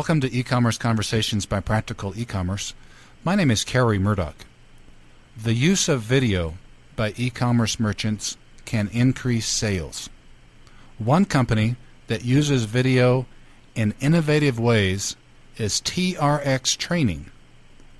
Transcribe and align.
Welcome 0.00 0.22
to 0.22 0.34
E-commerce 0.34 0.78
Conversations 0.78 1.44
by 1.44 1.60
Practical 1.60 2.18
E-commerce. 2.18 2.72
My 3.22 3.34
name 3.34 3.50
is 3.50 3.64
Kerry 3.64 3.98
Murdock. 3.98 4.46
The 5.36 5.52
use 5.52 5.90
of 5.90 6.00
video 6.00 6.54
by 6.96 7.12
e-commerce 7.18 7.78
merchants 7.78 8.38
can 8.64 8.88
increase 8.94 9.46
sales. 9.46 10.08
One 10.96 11.26
company 11.26 11.76
that 12.06 12.24
uses 12.24 12.64
video 12.64 13.26
in 13.74 13.92
innovative 14.00 14.58
ways 14.58 15.16
is 15.58 15.82
TRX 15.82 16.78
Training, 16.78 17.26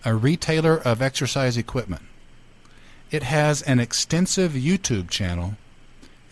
a 0.03 0.15
retailer 0.15 0.79
of 0.79 1.03
exercise 1.03 1.59
equipment. 1.59 2.03
It 3.11 3.25
has 3.25 3.61
an 3.61 3.79
extensive 3.79 4.53
YouTube 4.53 5.11
channel 5.11 5.59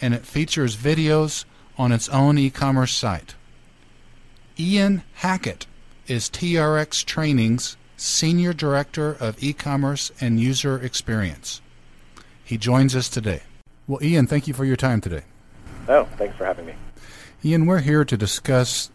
and 0.00 0.14
it 0.14 0.24
features 0.24 0.78
videos 0.78 1.44
on 1.76 1.92
its 1.92 2.08
own 2.08 2.38
e-commerce 2.38 2.94
site. 2.94 3.34
Ian 4.60 5.02
Hackett 5.14 5.66
is 6.08 6.28
TRX 6.28 7.04
Training's 7.04 7.76
Senior 7.96 8.52
Director 8.52 9.16
of 9.20 9.40
E-commerce 9.40 10.10
and 10.20 10.40
User 10.40 10.82
Experience. 10.82 11.60
He 12.44 12.58
joins 12.58 12.96
us 12.96 13.08
today. 13.08 13.42
Well, 13.86 14.02
Ian, 14.02 14.26
thank 14.26 14.48
you 14.48 14.54
for 14.54 14.64
your 14.64 14.74
time 14.74 15.00
today. 15.00 15.22
Oh, 15.88 16.08
thanks 16.16 16.36
for 16.36 16.44
having 16.44 16.66
me. 16.66 16.74
Ian, 17.44 17.66
we're 17.66 17.78
here 17.78 18.04
to 18.04 18.16
discuss 18.16 18.90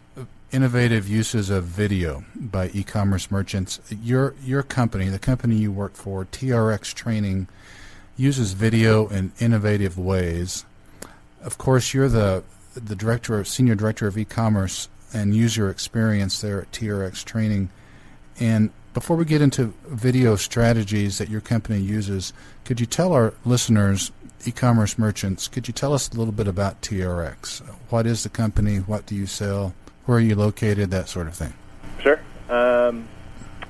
innovative 0.52 1.08
uses 1.08 1.48
of 1.48 1.64
video 1.64 2.26
by 2.36 2.68
e-commerce 2.74 3.30
merchants. 3.30 3.80
Your 4.02 4.34
your 4.44 4.62
company, 4.62 5.08
the 5.08 5.18
company 5.18 5.56
you 5.56 5.72
work 5.72 5.94
for, 5.94 6.26
TRX 6.26 6.92
Training, 6.92 7.48
uses 8.18 8.52
video 8.52 9.08
in 9.08 9.32
innovative 9.40 9.96
ways. 9.96 10.66
Of 11.42 11.56
course, 11.56 11.94
you're 11.94 12.10
the 12.10 12.44
the 12.74 12.94
director, 12.94 13.42
senior 13.44 13.74
director 13.74 14.06
of 14.06 14.18
e-commerce 14.18 14.88
and 15.14 15.34
user 15.34 15.70
experience 15.70 16.40
there 16.40 16.60
at 16.60 16.72
TRX 16.72 17.24
Training. 17.24 17.70
And 18.38 18.70
before 18.92 19.16
we 19.16 19.24
get 19.24 19.40
into 19.40 19.72
video 19.86 20.36
strategies 20.36 21.18
that 21.18 21.28
your 21.28 21.40
company 21.40 21.80
uses, 21.80 22.32
could 22.64 22.80
you 22.80 22.86
tell 22.86 23.12
our 23.12 23.32
listeners, 23.44 24.12
e-commerce 24.44 24.98
merchants, 24.98 25.48
could 25.48 25.68
you 25.68 25.72
tell 25.72 25.94
us 25.94 26.10
a 26.10 26.16
little 26.16 26.32
bit 26.32 26.48
about 26.48 26.82
TRX? 26.82 27.60
What 27.90 28.06
is 28.06 28.24
the 28.24 28.28
company? 28.28 28.78
What 28.78 29.06
do 29.06 29.14
you 29.14 29.26
sell? 29.26 29.74
Where 30.04 30.18
are 30.18 30.20
you 30.20 30.34
located? 30.34 30.90
That 30.90 31.08
sort 31.08 31.28
of 31.28 31.34
thing. 31.34 31.54
Sure. 32.00 32.20
Um, 32.48 33.08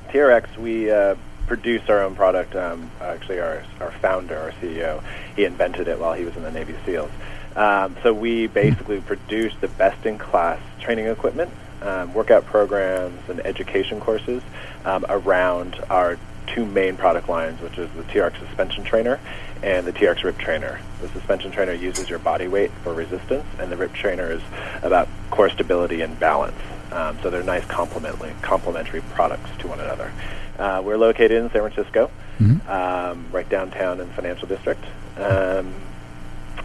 TRX, 0.08 0.56
we 0.56 0.90
uh, 0.90 1.14
produce 1.46 1.88
our 1.88 2.02
own 2.02 2.14
product. 2.14 2.56
Um, 2.56 2.90
actually, 3.00 3.40
our 3.40 3.64
our 3.80 3.92
founder, 3.92 4.36
our 4.36 4.52
CEO, 4.52 5.02
he 5.36 5.44
invented 5.44 5.88
it 5.88 5.98
while 5.98 6.14
he 6.14 6.24
was 6.24 6.36
in 6.36 6.42
the 6.42 6.50
Navy 6.50 6.74
SEALs. 6.84 7.10
Um, 7.56 7.96
so 8.02 8.12
we 8.12 8.46
basically 8.48 9.00
produce 9.00 9.52
the 9.60 9.68
best-in-class 9.68 10.60
training 10.80 11.06
equipment, 11.06 11.50
um, 11.82 12.12
workout 12.14 12.44
programs, 12.46 13.28
and 13.28 13.40
education 13.46 14.00
courses 14.00 14.42
um, 14.84 15.06
around 15.08 15.76
our 15.90 16.18
two 16.48 16.66
main 16.66 16.96
product 16.96 17.28
lines, 17.28 17.60
which 17.60 17.78
is 17.78 17.88
the 17.92 18.02
TRX 18.04 18.38
suspension 18.38 18.84
trainer 18.84 19.18
and 19.62 19.86
the 19.86 19.92
TRX 19.92 20.24
rip 20.24 20.36
trainer. 20.36 20.78
The 21.00 21.08
suspension 21.08 21.50
trainer 21.50 21.72
uses 21.72 22.10
your 22.10 22.18
body 22.18 22.48
weight 22.48 22.70
for 22.82 22.92
resistance, 22.92 23.44
and 23.58 23.72
the 23.72 23.76
rip 23.76 23.92
trainer 23.94 24.30
is 24.30 24.42
about 24.82 25.08
core 25.30 25.48
stability 25.48 26.02
and 26.02 26.18
balance. 26.20 26.60
Um, 26.92 27.18
so 27.22 27.30
they're 27.30 27.42
nice 27.42 27.64
complementary, 27.64 28.34
complementary 28.42 29.00
products 29.00 29.48
to 29.60 29.68
one 29.68 29.80
another. 29.80 30.12
Uh, 30.58 30.82
we're 30.84 30.98
located 30.98 31.32
in 31.32 31.50
San 31.50 31.70
Francisco, 31.70 32.10
Mm-hmm. 32.40 32.68
um, 32.68 33.26
right 33.30 33.48
downtown 33.48 34.00
in 34.00 34.08
the 34.08 34.14
financial 34.14 34.48
district. 34.48 34.84
Um, 35.16 35.72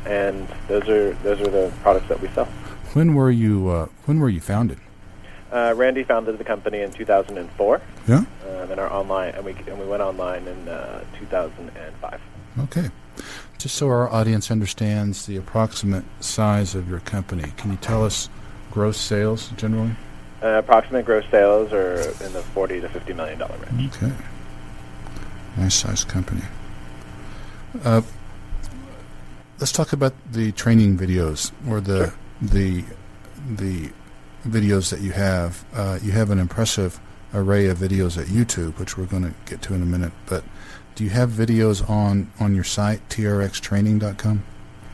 and 0.06 0.48
those 0.68 0.88
are 0.90 1.14
those 1.24 1.40
are 1.42 1.50
the 1.50 1.72
products 1.82 2.08
that 2.10 2.20
we 2.22 2.28
sell. 2.30 2.46
When 2.94 3.14
were 3.14 3.32
you 3.32 3.70
uh, 3.70 3.88
When 4.06 4.20
were 4.20 4.30
you 4.30 4.42
founded? 4.42 4.80
Uh, 5.52 5.74
Randy 5.76 6.04
founded 6.04 6.38
the 6.38 6.44
company 6.44 6.82
in 6.82 6.92
2004, 6.92 7.82
Yeah. 8.08 8.18
um, 8.18 8.26
and 8.72 8.80
our 8.80 8.92
online 8.92 9.34
and 9.36 9.44
we 9.44 9.54
and 9.68 9.80
we 9.80 9.86
went 9.86 10.02
online 10.04 10.48
in 10.48 10.68
uh, 10.68 11.04
2005. 11.20 12.22
Okay. 12.60 12.90
Just 13.58 13.76
so 13.76 13.88
our 13.88 14.08
audience 14.10 14.50
understands 14.52 15.26
the 15.26 15.36
approximate 15.38 16.06
size 16.22 16.76
of 16.76 16.88
your 16.90 17.00
company, 17.02 17.52
can 17.58 17.72
you 17.72 17.78
tell 17.78 18.06
us 18.06 18.30
gross 18.72 18.98
sales 18.98 19.50
generally? 19.58 19.92
Uh, 20.42 20.60
approximate 20.60 21.04
gross 21.06 21.26
sales 21.30 21.74
are 21.74 21.96
in 22.26 22.32
the 22.32 22.42
40 22.54 22.80
to 22.82 22.88
50 22.90 23.14
million 23.14 23.40
dollar 23.40 23.58
range. 23.72 23.94
Okay. 23.96 24.14
Nice 25.58 25.76
sized 25.76 26.08
company. 26.08 26.44
Uh, 29.60 29.62
let's 29.62 29.72
talk 29.72 29.94
about 29.94 30.14
the 30.32 30.52
training 30.54 30.98
videos 30.98 31.52
or 31.70 31.82
the 31.82 32.06
Sure. 32.08 32.14
the 32.42 32.84
the 33.56 33.90
videos 34.48 34.90
that 34.90 35.02
you 35.02 35.12
have. 35.12 35.66
Uh, 35.74 36.00
you 36.02 36.12
have 36.12 36.30
an 36.32 36.40
impressive 36.40 37.00
array 37.34 37.68
of 37.68 37.78
videos 37.78 38.18
at 38.20 38.28
YouTube, 38.28 38.78
which 38.80 38.98
we're 38.98 39.06
going 39.06 39.24
to 39.24 39.34
get 39.46 39.62
to 39.62 39.74
in 39.74 39.82
a 39.82 39.86
minute. 39.86 40.12
But 40.26 40.44
do 40.96 41.04
you 41.04 41.10
have 41.12 41.30
videos 41.30 41.88
on 41.90 42.32
on 42.40 42.56
your 42.56 42.64
site 42.64 43.08
trxtraining.com? 43.10 44.44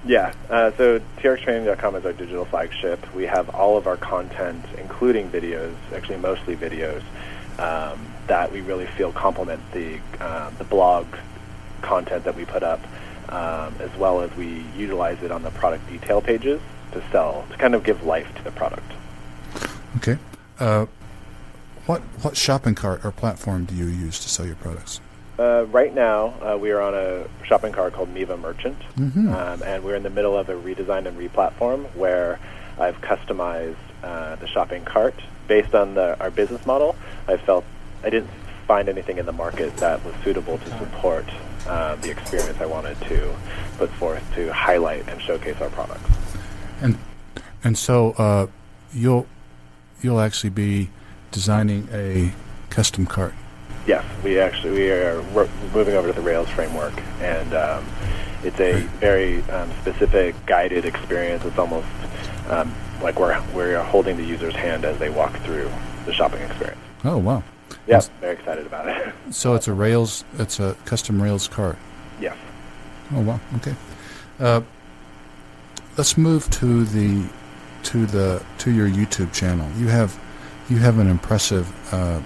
Yeah, 0.06 0.34
uh, 0.50 0.72
so 0.78 1.00
trxtraining.com 1.18 1.96
is 1.96 2.06
our 2.06 2.14
digital 2.14 2.46
flagship. 2.46 3.14
We 3.16 3.24
have 3.24 3.50
all 3.56 3.76
of 3.78 3.88
our 3.88 3.98
content, 3.98 4.64
including 4.78 5.32
videos, 5.32 5.76
actually 5.96 6.18
mostly 6.18 6.56
videos, 6.56 7.02
um, 7.58 8.06
that 8.28 8.52
we 8.52 8.62
really 8.62 8.86
feel 8.86 9.12
complement 9.12 9.62
the 9.72 10.00
um, 10.20 10.54
the 10.58 10.64
blog 10.64 11.08
content 11.82 12.24
that 12.24 12.36
we 12.36 12.46
put 12.46 12.64
up, 12.64 12.80
um, 13.30 13.74
as 13.80 13.94
well 13.98 14.22
as 14.22 14.34
we 14.36 14.64
utilize 14.78 15.22
it 15.24 15.32
on 15.32 15.44
the 15.44 15.52
product 15.52 15.88
detail 15.90 16.22
pages 16.22 16.62
to 16.92 17.04
sell, 17.12 17.46
to 17.52 17.58
kind 17.58 17.76
of 17.76 17.84
give 17.84 18.04
life 18.04 18.28
to 18.36 18.44
the 18.44 18.52
product. 18.52 18.92
Okay. 19.98 20.18
Uh, 20.60 20.86
what 21.86 22.02
what 22.22 22.36
shopping 22.38 22.76
cart 22.76 23.04
or 23.06 23.12
platform 23.12 23.66
do 23.66 23.76
you 23.76 23.86
use 23.86 24.20
to 24.20 24.30
sell 24.30 24.46
your 24.46 24.56
products? 24.56 25.00
Uh, 25.38 25.66
right 25.70 25.94
now, 25.94 26.34
uh, 26.42 26.58
we 26.58 26.72
are 26.72 26.80
on 26.82 26.94
a 26.94 27.26
shopping 27.46 27.74
cart 27.74 27.94
called 27.94 28.10
Miva 28.10 28.38
Merchant, 28.38 28.78
Mhm. 28.98 29.34
um, 29.36 29.62
and 29.64 29.84
we're 29.84 29.96
in 29.96 30.04
the 30.04 30.10
middle 30.10 30.38
of 30.38 30.48
a 30.50 30.54
redesign 30.54 31.06
and 31.06 31.18
replatform 31.20 31.84
where 31.96 32.40
I've 32.80 33.00
customized 33.02 33.76
uh, 34.04 34.36
the 34.36 34.48
shopping 34.48 34.86
cart 34.86 35.16
based 35.48 35.76
on 35.76 35.96
the, 35.96 36.18
our 36.20 36.32
business 36.32 36.66
model. 36.66 36.96
I 37.28 37.38
felt 37.38 37.66
I 38.04 38.10
didn't 38.10 38.30
find 38.68 38.88
anything 38.88 39.18
in 39.18 39.26
the 39.26 39.32
market 39.34 39.76
that 39.78 40.04
was 40.06 40.16
suitable 40.24 40.58
to 40.58 40.70
support 40.78 41.26
uh, 41.68 41.96
the 41.96 42.12
experience 42.12 42.60
I 42.60 42.66
wanted 42.66 43.00
to 43.02 43.36
put 43.78 43.90
forth 43.92 44.24
to 44.36 44.54
highlight 44.54 45.08
and 45.10 45.22
showcase 45.22 45.60
our 45.62 45.70
products. 45.70 46.10
And 46.82 46.98
and 47.64 47.78
so 47.78 48.12
uh, 48.12 48.48
you'll 48.94 49.28
you'll 50.02 50.20
actually 50.20 50.52
be 50.52 50.90
designing 51.32 51.88
a 51.92 52.34
custom 52.70 53.06
cart. 53.06 53.34
Yes, 53.88 54.04
we 54.24 54.40
actually 54.40 54.74
we 54.74 54.92
are 54.92 55.22
moving 55.74 55.96
over 55.96 56.08
to 56.08 56.14
the 56.14 56.22
Rails 56.22 56.50
framework, 56.50 56.94
and 57.22 57.54
um, 57.54 57.86
it's 58.44 58.60
a 58.60 58.82
very 59.00 59.42
um, 59.44 59.72
specific 59.82 60.36
guided 60.46 60.86
experience. 60.86 61.44
It's 61.46 61.58
almost 61.58 61.88
um, 62.50 62.74
like 63.02 63.20
we're 63.20 63.42
we're 63.54 63.82
holding 63.84 64.18
the 64.18 64.24
user's 64.24 64.56
hand 64.56 64.86
as 64.86 64.98
they 64.98 65.10
walk 65.10 65.36
through 65.40 65.72
the 66.06 66.14
shopping 66.14 66.42
experience. 66.42 66.82
Oh 67.04 67.18
wow! 67.18 67.44
Yeah, 67.88 68.02
very 68.22 68.34
excited 68.34 68.66
about 68.66 68.88
it. 68.88 69.14
So 69.32 69.56
it's 69.56 69.68
a 69.68 69.74
Rails, 69.74 70.24
it's 70.38 70.60
a 70.60 70.76
custom 70.86 71.22
Rails 71.22 71.48
cart. 71.48 71.78
yes. 72.22 72.38
Oh 73.14 73.22
wow! 73.22 73.40
Okay. 73.58 73.76
Uh, 74.40 74.62
let's 75.98 76.18
move 76.18 76.50
to 76.52 76.86
the 76.86 77.28
to 77.84 78.06
the 78.06 78.44
to 78.60 78.72
your 78.72 78.88
YouTube 78.88 79.32
channel. 79.34 79.70
You 79.78 79.88
have 79.88 80.18
you 80.70 80.78
have 80.78 81.00
an 81.00 81.08
impressive 81.08 81.68
uh, 81.94 82.22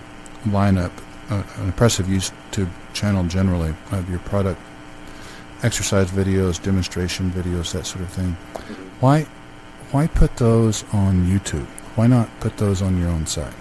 lineup, 0.45 0.91
uh, 1.29 1.44
an 1.57 1.65
impressive 1.65 2.05
YouTube 2.07 2.69
channel 2.94 3.23
generally 3.25 3.73
of 3.91 4.09
your 4.09 4.19
product, 4.19 4.59
exercise 5.63 6.09
videos, 6.12 6.62
demonstration 6.62 7.29
videos, 7.31 7.71
that 7.73 7.85
sort 7.85 8.01
of 8.03 8.09
thing. 8.09 8.38
Why, 9.00 9.23
why 9.91 10.07
put 10.07 10.35
those 10.38 10.83
on 10.94 11.25
YouTube? 11.25 11.65
Why 11.95 12.07
not 12.07 12.29
put 12.39 12.57
those 12.57 12.81
on 12.81 13.00
your 13.00 13.09
own 13.09 13.25
site? 13.25 13.53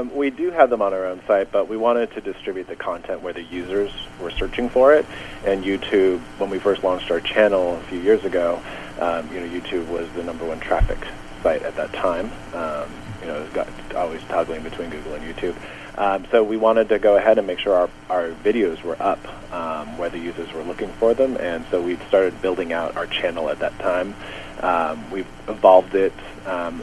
Um, 0.00 0.14
we 0.14 0.30
do 0.30 0.50
have 0.50 0.70
them 0.70 0.82
on 0.82 0.92
our 0.92 1.04
own 1.06 1.20
site, 1.26 1.52
but 1.52 1.68
we 1.68 1.76
wanted 1.76 2.12
to 2.12 2.20
distribute 2.20 2.68
the 2.68 2.76
content 2.76 3.22
where 3.22 3.32
the 3.32 3.42
users 3.42 3.92
were 4.20 4.30
searching 4.30 4.68
for 4.68 4.94
it. 4.94 5.04
And 5.44 5.64
YouTube, 5.64 6.20
when 6.38 6.50
we 6.50 6.58
first 6.58 6.82
launched 6.82 7.10
our 7.10 7.20
channel 7.20 7.76
a 7.76 7.82
few 7.84 8.00
years 8.00 8.24
ago, 8.24 8.62
um, 8.98 9.32
you 9.32 9.40
know, 9.40 9.46
YouTube 9.46 9.88
was 9.88 10.08
the 10.12 10.22
number 10.22 10.44
one 10.46 10.60
traffic 10.60 10.98
site 11.42 11.62
at 11.62 11.76
that 11.76 11.92
time. 11.92 12.30
Um, 12.54 12.90
you 13.20 13.26
know, 13.26 13.42
it 13.42 13.52
got 13.52 13.68
always 13.94 14.22
toggling 14.22 14.62
between 14.62 14.90
Google 14.90 15.14
and 15.14 15.24
YouTube. 15.24 15.56
Um, 15.98 16.26
so 16.30 16.42
we 16.42 16.56
wanted 16.56 16.88
to 16.90 16.98
go 16.98 17.16
ahead 17.16 17.36
and 17.36 17.46
make 17.46 17.58
sure 17.58 17.74
our, 17.74 17.90
our 18.08 18.30
videos 18.30 18.82
were 18.82 18.96
up 19.00 19.18
um, 19.52 19.98
where 19.98 20.08
the 20.08 20.18
users 20.18 20.50
were 20.52 20.62
looking 20.62 20.88
for 20.94 21.12
them, 21.12 21.36
and 21.36 21.66
so 21.70 21.82
we 21.82 21.96
started 22.08 22.40
building 22.40 22.72
out 22.72 22.96
our 22.96 23.06
channel 23.06 23.50
at 23.50 23.58
that 23.58 23.78
time. 23.80 24.14
Um, 24.60 25.10
we've 25.10 25.26
evolved 25.48 25.94
it 25.94 26.14
um, 26.46 26.82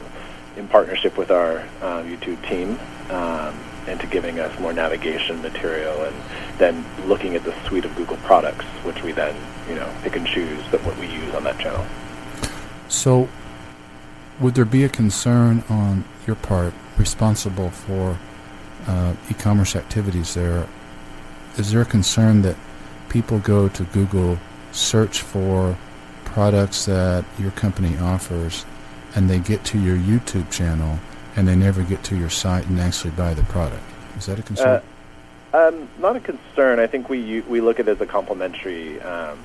in 0.58 0.68
partnership 0.68 1.16
with 1.16 1.30
our 1.30 1.60
uh, 1.80 2.02
YouTube 2.02 2.46
team 2.48 2.78
um, 3.10 3.58
into 3.86 4.06
giving 4.06 4.38
us 4.40 4.58
more 4.58 4.72
navigation 4.72 5.40
material 5.40 6.02
and 6.02 6.16
then 6.58 6.84
looking 7.06 7.36
at 7.36 7.44
the 7.44 7.54
suite 7.64 7.84
of 7.84 7.94
Google 7.94 8.16
products, 8.18 8.64
which 8.84 9.02
we 9.02 9.12
then, 9.12 9.34
you 9.68 9.76
know, 9.76 9.90
pick 10.02 10.16
and 10.16 10.26
choose 10.26 10.62
that 10.70 10.84
what 10.84 10.96
we 10.98 11.06
use 11.06 11.34
on 11.34 11.44
that 11.44 11.58
channel. 11.58 11.86
So, 12.88 13.28
would 14.40 14.54
there 14.54 14.64
be 14.64 14.84
a 14.84 14.88
concern 14.88 15.64
on 15.68 16.04
your 16.26 16.36
part, 16.36 16.74
responsible 16.96 17.70
for 17.70 18.18
uh, 18.86 19.14
e-commerce 19.30 19.74
activities 19.74 20.34
there? 20.34 20.68
Is 21.56 21.72
there 21.72 21.82
a 21.82 21.86
concern 21.86 22.42
that 22.42 22.56
people 23.08 23.38
go 23.38 23.68
to 23.68 23.84
Google, 23.84 24.38
search 24.72 25.22
for 25.22 25.76
products 26.24 26.84
that 26.84 27.24
your 27.38 27.50
company 27.52 27.96
offers, 27.96 28.64
and 29.14 29.28
they 29.28 29.38
get 29.38 29.64
to 29.66 29.78
your 29.78 29.96
YouTube 29.96 30.50
channel 30.50 30.98
and 31.36 31.46
they 31.46 31.56
never 31.56 31.82
get 31.82 32.02
to 32.04 32.16
your 32.16 32.30
site 32.30 32.66
and 32.66 32.80
actually 32.80 33.10
buy 33.12 33.34
the 33.34 33.44
product? 33.44 33.82
Is 34.16 34.26
that 34.26 34.38
a 34.38 34.42
concern? 34.42 34.82
Uh, 35.52 35.68
um, 35.68 35.88
not 35.98 36.16
a 36.16 36.20
concern. 36.20 36.78
I 36.78 36.86
think 36.86 37.08
we 37.08 37.40
we 37.42 37.60
look 37.60 37.80
at 37.80 37.88
it 37.88 37.92
as 37.92 38.00
a 38.00 38.06
complementary 38.06 39.00
um, 39.00 39.38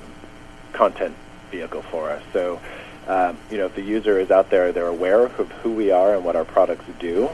content 0.72 1.14
vehicle 1.50 1.82
for 1.82 2.10
us. 2.10 2.22
So 2.32 2.60
um, 3.06 3.36
you 3.50 3.58
know, 3.58 3.66
if 3.66 3.74
the 3.74 3.82
user 3.82 4.18
is 4.18 4.30
out 4.30 4.50
there, 4.50 4.72
they're 4.72 4.86
aware 4.86 5.26
of 5.26 5.32
who 5.32 5.72
we 5.72 5.90
are 5.90 6.14
and 6.14 6.24
what 6.24 6.36
our 6.36 6.44
products 6.44 6.84
do. 6.98 7.28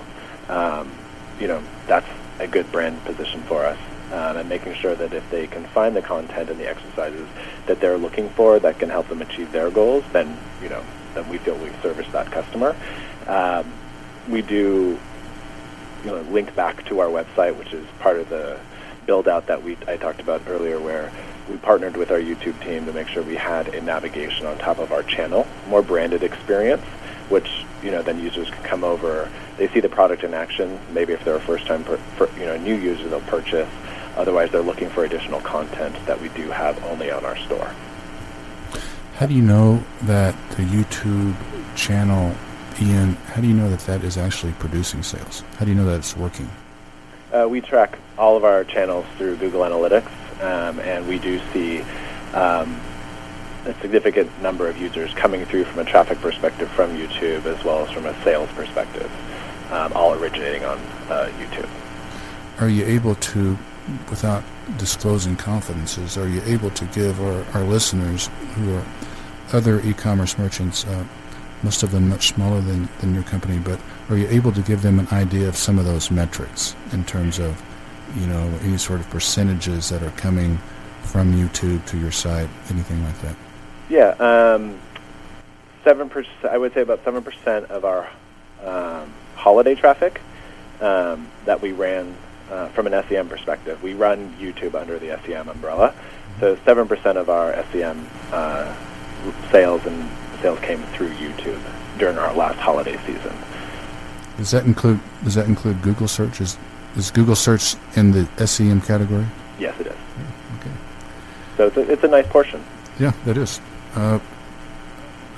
Um, 0.49 0.91
you 1.39 1.47
know, 1.47 1.63
that's 1.87 2.09
a 2.39 2.47
good 2.47 2.71
brand 2.73 3.03
position 3.05 3.43
for 3.43 3.65
us. 3.65 3.79
Um, 4.13 4.39
and 4.39 4.49
making 4.49 4.75
sure 4.75 4.97
that 4.97 5.13
if 5.15 5.29
they 5.31 5.47
can 5.47 5.65
find 5.67 5.95
the 5.95 6.03
content 6.03 6.51
and 6.51 6.59
the 6.59 6.69
exercises 6.69 7.29
that 7.67 7.81
they're 7.81 7.97
looking 7.97 8.29
for 8.31 8.59
that 8.59 8.81
can 8.81 8.91
help 8.91 9.09
them 9.09 9.23
achieve 9.23 9.53
their 9.53 9.71
goals, 9.71 10.03
then 10.13 10.37
you 10.61 10.69
know, 10.69 10.83
then 11.15 11.29
we 11.29 11.39
feel 11.39 11.57
we've 11.57 11.77
serviced 11.83 12.13
that 12.13 12.31
customer. 12.31 12.77
Um, 13.27 13.71
we 14.29 14.43
do, 14.43 14.99
you 16.05 16.11
know, 16.11 16.21
link 16.23 16.55
back 16.55 16.85
to 16.87 17.01
our 17.01 17.09
website, 17.09 17.57
which 17.57 17.73
is 17.73 17.87
part 17.99 18.19
of 18.19 18.29
the 18.29 18.59
build 19.07 19.29
out 19.29 19.47
that 19.47 19.63
we 19.63 19.77
I 19.89 19.97
talked 19.97 20.21
about 20.21 20.43
earlier, 20.47 20.79
where 20.79 21.11
we 21.49 21.57
partnered 21.57 21.97
with 21.97 22.11
our 22.11 22.21
YouTube 22.21 22.63
team 22.63 22.87
to 22.87 22.93
make 22.93 23.09
sure 23.09 23.23
we 23.23 23.35
had 23.37 23.69
a 23.75 23.81
navigation 23.81 24.47
on 24.47 24.59
top 24.59 24.79
of 24.79 24.93
our 24.93 25.03
channel, 25.03 25.47
more 25.69 25.83
branded 25.83 26.23
experience, 26.23 26.85
which 27.29 27.65
you 27.83 27.91
know 27.91 28.03
then 28.03 28.21
users 28.21 28.49
can 28.51 28.63
come 28.63 28.85
over. 28.85 29.31
They 29.57 29.69
see 29.69 29.81
the 29.81 29.89
product 29.89 30.23
in 30.23 30.33
action. 30.33 30.79
Maybe 30.93 31.13
if 31.13 31.25
they're 31.25 31.37
a 31.37 31.41
first-time, 31.41 31.85
per, 31.85 31.97
for, 32.17 32.31
you 32.39 32.47
know, 32.47 32.57
new 32.57 32.75
user, 32.75 33.09
they'll 33.09 33.21
purchase. 33.21 33.69
Otherwise, 34.17 34.51
they're 34.51 34.63
looking 34.63 34.89
for 34.91 35.05
additional 35.05 35.41
content 35.41 35.95
that 36.07 36.21
we 36.21 36.29
do 36.31 36.51
have 36.51 36.83
only 36.85 37.11
on 37.11 37.25
our 37.25 37.37
store. 37.37 37.71
How 39.21 39.27
do 39.27 39.35
you 39.35 39.43
know 39.43 39.85
that 40.05 40.35
the 40.53 40.63
YouTube 40.63 41.37
channel, 41.77 42.35
Ian? 42.81 43.17
How 43.27 43.43
do 43.43 43.49
you 43.49 43.53
know 43.53 43.69
that 43.69 43.81
that 43.81 44.03
is 44.03 44.17
actually 44.17 44.53
producing 44.53 45.03
sales? 45.03 45.45
How 45.59 45.67
do 45.67 45.71
you 45.71 45.75
know 45.75 45.85
that 45.85 45.97
it's 45.97 46.17
working? 46.17 46.51
Uh, 47.31 47.47
we 47.47 47.61
track 47.61 47.99
all 48.17 48.39
of 48.39 48.45
our 48.45 48.65
channels 48.65 49.05
through 49.19 49.37
Google 49.37 49.61
Analytics, 49.61 50.11
um, 50.43 50.81
and 50.81 51.07
we 51.07 51.19
do 51.19 51.39
see 51.53 51.83
um, 52.33 52.81
a 53.67 53.75
significant 53.83 54.31
number 54.41 54.71
of 54.71 54.79
users 54.79 55.13
coming 55.13 55.45
through 55.45 55.65
from 55.65 55.81
a 55.81 55.85
traffic 55.85 56.19
perspective 56.23 56.71
from 56.71 56.97
YouTube 56.97 57.45
as 57.45 57.63
well 57.63 57.85
as 57.85 57.91
from 57.91 58.07
a 58.07 58.25
sales 58.25 58.49
perspective, 58.53 59.13
um, 59.71 59.93
all 59.93 60.15
originating 60.15 60.65
on 60.65 60.79
uh, 61.11 61.31
YouTube. 61.39 61.69
Are 62.59 62.71
you 62.71 62.87
able 62.87 63.17
to, 63.17 63.59
without 64.09 64.43
disclosing 64.79 65.37
confidences, 65.37 66.17
are 66.17 66.27
you 66.27 66.41
able 66.47 66.71
to 66.71 66.87
give 66.87 67.21
our, 67.21 67.45
our 67.53 67.65
listeners 67.65 68.31
who 68.55 68.77
are 68.77 68.85
other 69.53 69.81
e-commerce 69.81 70.39
merchants, 70.39 70.85
uh, 70.87 71.05
most 71.63 71.83
of 71.83 71.91
them 71.91 72.09
much 72.09 72.29
smaller 72.29 72.61
than, 72.61 72.89
than 73.01 73.15
your 73.15 73.23
company, 73.25 73.59
but 73.59 73.79
are 74.09 74.17
you 74.17 74.29
able 74.29 74.53
to 74.53 74.63
give 74.63 74.83
them 74.83 74.99
an 74.99 75.09
idea 75.09 75.49
of 75.49 75.57
some 75.57 75.79
of 75.79 75.85
those 75.85 76.11
metrics 76.11 76.75
in 76.93 77.05
terms 77.05 77.39
of, 77.39 77.63
you 78.17 78.27
know, 78.27 78.43
any 78.63 78.79
sort 78.79 79.01
of 79.01 79.09
percentages 79.11 79.89
that 79.91 80.03
are 80.03 80.11
coming 80.13 80.59
from 81.03 81.33
YouTube 81.33 81.85
to 81.87 81.99
your 81.99 82.11
site, 82.11 82.49
anything 82.71 83.03
like 83.05 83.21
that? 83.21 83.37
Yeah, 83.89 84.09
um, 84.19 84.79
seven 85.85 86.09
percent. 86.09 86.45
I 86.45 86.59
would 86.59 86.73
say 86.73 86.83
about 86.83 87.05
seven 87.05 87.23
percent 87.23 87.71
of 87.71 87.85
our 87.85 88.09
um, 88.65 89.13
holiday 89.35 89.75
traffic 89.75 90.21
um, 90.81 91.29
that 91.45 91.61
we 91.61 91.73
ran 91.73 92.15
uh, 92.51 92.69
from 92.69 92.87
an 92.87 93.05
SEM 93.09 93.29
perspective. 93.29 93.83
We 93.83 93.95
run 93.95 94.35
YouTube 94.39 94.75
under 94.75 94.99
the 94.99 95.19
SEM 95.27 95.49
umbrella, 95.49 95.95
so 96.39 96.57
seven 96.65 96.87
percent 96.87 97.19
of 97.19 97.29
our 97.29 97.55
SEM 97.73 98.09
uh, 98.33 98.75
sales 99.51 99.85
and 99.87 100.09
sales 100.43 100.59
came 100.61 100.83
through 100.95 101.11
YouTube 101.11 101.61
during 101.99 102.19
our 102.19 102.35
last 102.35 102.59
holiday 102.59 102.97
season. 103.07 103.35
Does 104.37 104.51
that 104.53 104.65
include 104.65 105.01
Does 105.25 105.35
that 105.35 105.47
include 105.47 105.83
Google 105.83 106.09
search? 106.09 106.41
Is, 106.41 106.57
is 106.97 107.11
Google 107.11 107.37
search 107.37 107.77
in 107.97 108.13
the 108.13 108.47
SEM 108.47 108.81
category? 108.81 109.27
Yes, 109.59 109.79
it 109.81 109.87
is. 109.87 109.93
Okay. 110.59 110.73
So 111.57 111.67
it's 111.67 111.77
a, 111.77 111.93
it's 111.93 112.05
a 112.05 112.09
nice 112.09 112.27
portion. 112.27 112.65
Yeah, 112.99 113.13
that 113.25 113.37
is. 113.37 113.61
Uh, 113.95 114.19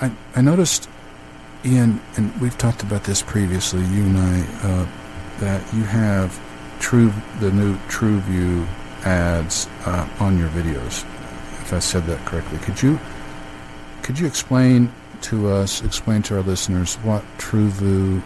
I 0.00 0.12
I 0.36 0.40
noticed, 0.40 0.88
Ian, 1.64 2.00
and 2.16 2.38
we've 2.40 2.56
talked 2.58 2.82
about 2.82 3.04
this 3.04 3.22
previously, 3.22 3.80
you 3.86 4.04
and 4.04 4.18
I, 4.18 4.40
uh, 4.62 4.86
that 5.40 5.74
you 5.74 5.82
have 5.84 6.40
True 6.82 7.12
the 7.38 7.52
new 7.52 7.76
TrueView 7.88 8.66
ads 9.04 9.68
uh, 9.86 10.08
on 10.18 10.36
your 10.36 10.48
videos. 10.48 11.04
If 11.62 11.72
I 11.72 11.78
said 11.78 12.06
that 12.06 12.18
correctly, 12.26 12.58
could 12.58 12.82
you 12.82 12.98
could 14.02 14.18
you 14.18 14.26
explain 14.26 14.92
to 15.22 15.48
us, 15.48 15.82
explain 15.82 16.22
to 16.22 16.36
our 16.36 16.42
listeners 16.42 16.96
what 16.96 17.22
TrueView, 17.38 18.20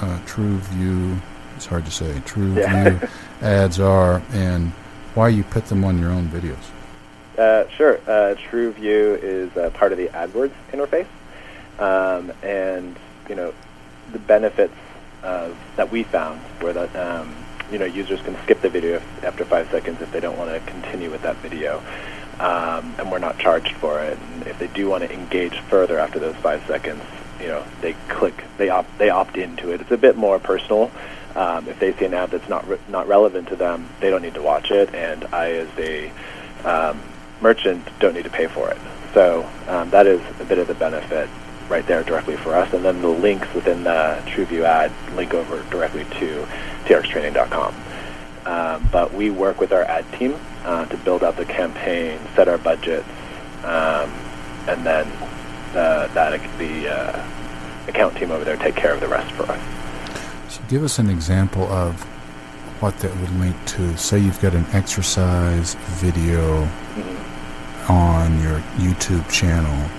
uh, 0.00 0.18
TrueView, 0.26 1.20
it's 1.56 1.66
hard 1.66 1.84
to 1.84 1.90
say, 1.90 2.12
TrueView 2.24 2.56
Yeah. 3.00 3.08
ads 3.42 3.80
are, 3.80 4.22
and 4.32 4.70
why 5.14 5.28
you 5.28 5.42
put 5.44 5.66
them 5.66 5.84
on 5.84 5.98
your 5.98 6.10
own 6.10 6.28
videos? 6.28 6.56
Uh, 7.38 7.68
sure. 7.70 7.98
Uh, 8.06 8.34
TrueView 8.50 9.22
is 9.22 9.54
uh, 9.56 9.70
part 9.70 9.92
of 9.92 9.98
the 9.98 10.08
AdWords 10.08 10.52
interface, 10.72 11.06
um, 11.78 12.32
and 12.42 12.96
you 13.28 13.34
know 13.34 13.52
the 14.12 14.18
benefits 14.20 14.74
of, 15.22 15.56
that 15.76 15.90
we 15.90 16.02
found 16.04 16.40
were 16.62 16.72
that 16.72 16.94
um, 16.96 17.34
you 17.70 17.78
know 17.78 17.84
users 17.84 18.22
can 18.22 18.36
skip 18.44 18.62
the 18.62 18.70
video 18.70 18.96
if, 18.96 19.24
after 19.24 19.44
five 19.44 19.68
seconds 19.70 20.00
if 20.00 20.10
they 20.12 20.20
don't 20.20 20.38
want 20.38 20.50
to 20.50 20.60
continue 20.70 21.10
with 21.10 21.22
that 21.22 21.36
video, 21.36 21.82
um, 22.40 22.94
and 22.98 23.10
we're 23.10 23.18
not 23.18 23.38
charged 23.38 23.76
for 23.76 24.02
it. 24.02 24.18
And 24.18 24.46
if 24.46 24.58
they 24.58 24.68
do 24.68 24.88
want 24.88 25.04
to 25.04 25.12
engage 25.12 25.58
further 25.68 25.98
after 25.98 26.18
those 26.18 26.36
five 26.36 26.62
seconds, 26.66 27.02
you 27.40 27.48
know 27.48 27.64
they 27.80 27.94
click, 28.08 28.44
they 28.58 28.68
opt, 28.68 28.98
they 28.98 29.10
opt 29.10 29.36
into 29.36 29.70
it. 29.70 29.80
It's 29.80 29.90
a 29.90 29.96
bit 29.96 30.16
more 30.16 30.38
personal. 30.38 30.90
Um, 31.34 31.68
if 31.68 31.78
they 31.78 31.92
see 31.92 32.06
an 32.06 32.14
ad 32.14 32.30
that's 32.30 32.48
not 32.48 32.66
re- 32.66 32.78
not 32.88 33.06
relevant 33.08 33.48
to 33.48 33.56
them, 33.56 33.88
they 34.00 34.10
don't 34.10 34.22
need 34.22 34.34
to 34.34 34.42
watch 34.42 34.70
it, 34.70 34.94
and 34.94 35.24
I, 35.32 35.52
as 35.52 35.68
a 35.78 36.12
um, 36.64 37.00
merchant 37.40 37.88
don't 38.00 38.14
need 38.14 38.24
to 38.24 38.30
pay 38.30 38.46
for 38.46 38.70
it. 38.70 38.78
So 39.12 39.48
um, 39.68 39.90
that 39.90 40.06
is 40.06 40.20
a 40.40 40.44
bit 40.44 40.58
of 40.58 40.66
the 40.66 40.74
benefit 40.74 41.28
right 41.68 41.86
there 41.86 42.02
directly 42.04 42.36
for 42.36 42.54
us. 42.54 42.72
And 42.72 42.84
then 42.84 43.02
the 43.02 43.08
links 43.08 43.52
within 43.54 43.84
the 43.84 44.22
TrueView 44.26 44.64
ad 44.64 44.92
link 45.14 45.34
over 45.34 45.62
directly 45.70 46.04
to 46.20 46.46
trxtraining.com. 46.84 47.74
Um, 48.46 48.88
but 48.92 49.12
we 49.12 49.30
work 49.30 49.60
with 49.60 49.72
our 49.72 49.82
ad 49.82 50.04
team 50.12 50.38
uh, 50.64 50.86
to 50.86 50.96
build 50.98 51.24
out 51.24 51.36
the 51.36 51.44
campaign, 51.44 52.20
set 52.36 52.46
our 52.46 52.58
budgets, 52.58 53.08
um, 53.64 54.08
and 54.68 54.86
then 54.86 55.06
uh, 55.74 56.06
that 56.14 56.40
the 56.58 56.88
uh, 56.88 57.26
account 57.88 58.16
team 58.16 58.30
over 58.30 58.44
there 58.44 58.56
take 58.56 58.76
care 58.76 58.94
of 58.94 59.00
the 59.00 59.08
rest 59.08 59.32
for 59.32 59.50
us. 59.50 59.60
So 60.48 60.62
give 60.68 60.84
us 60.84 61.00
an 61.00 61.10
example 61.10 61.64
of 61.64 62.00
what 62.80 62.96
that 63.00 63.16
would 63.16 63.40
link 63.40 63.56
to. 63.66 63.96
Say 63.96 64.20
you've 64.20 64.40
got 64.40 64.54
an 64.54 64.66
exercise 64.72 65.74
video 65.98 66.68
on 67.88 68.40
your 68.42 68.60
YouTube 68.76 69.28
channel, 69.28 69.90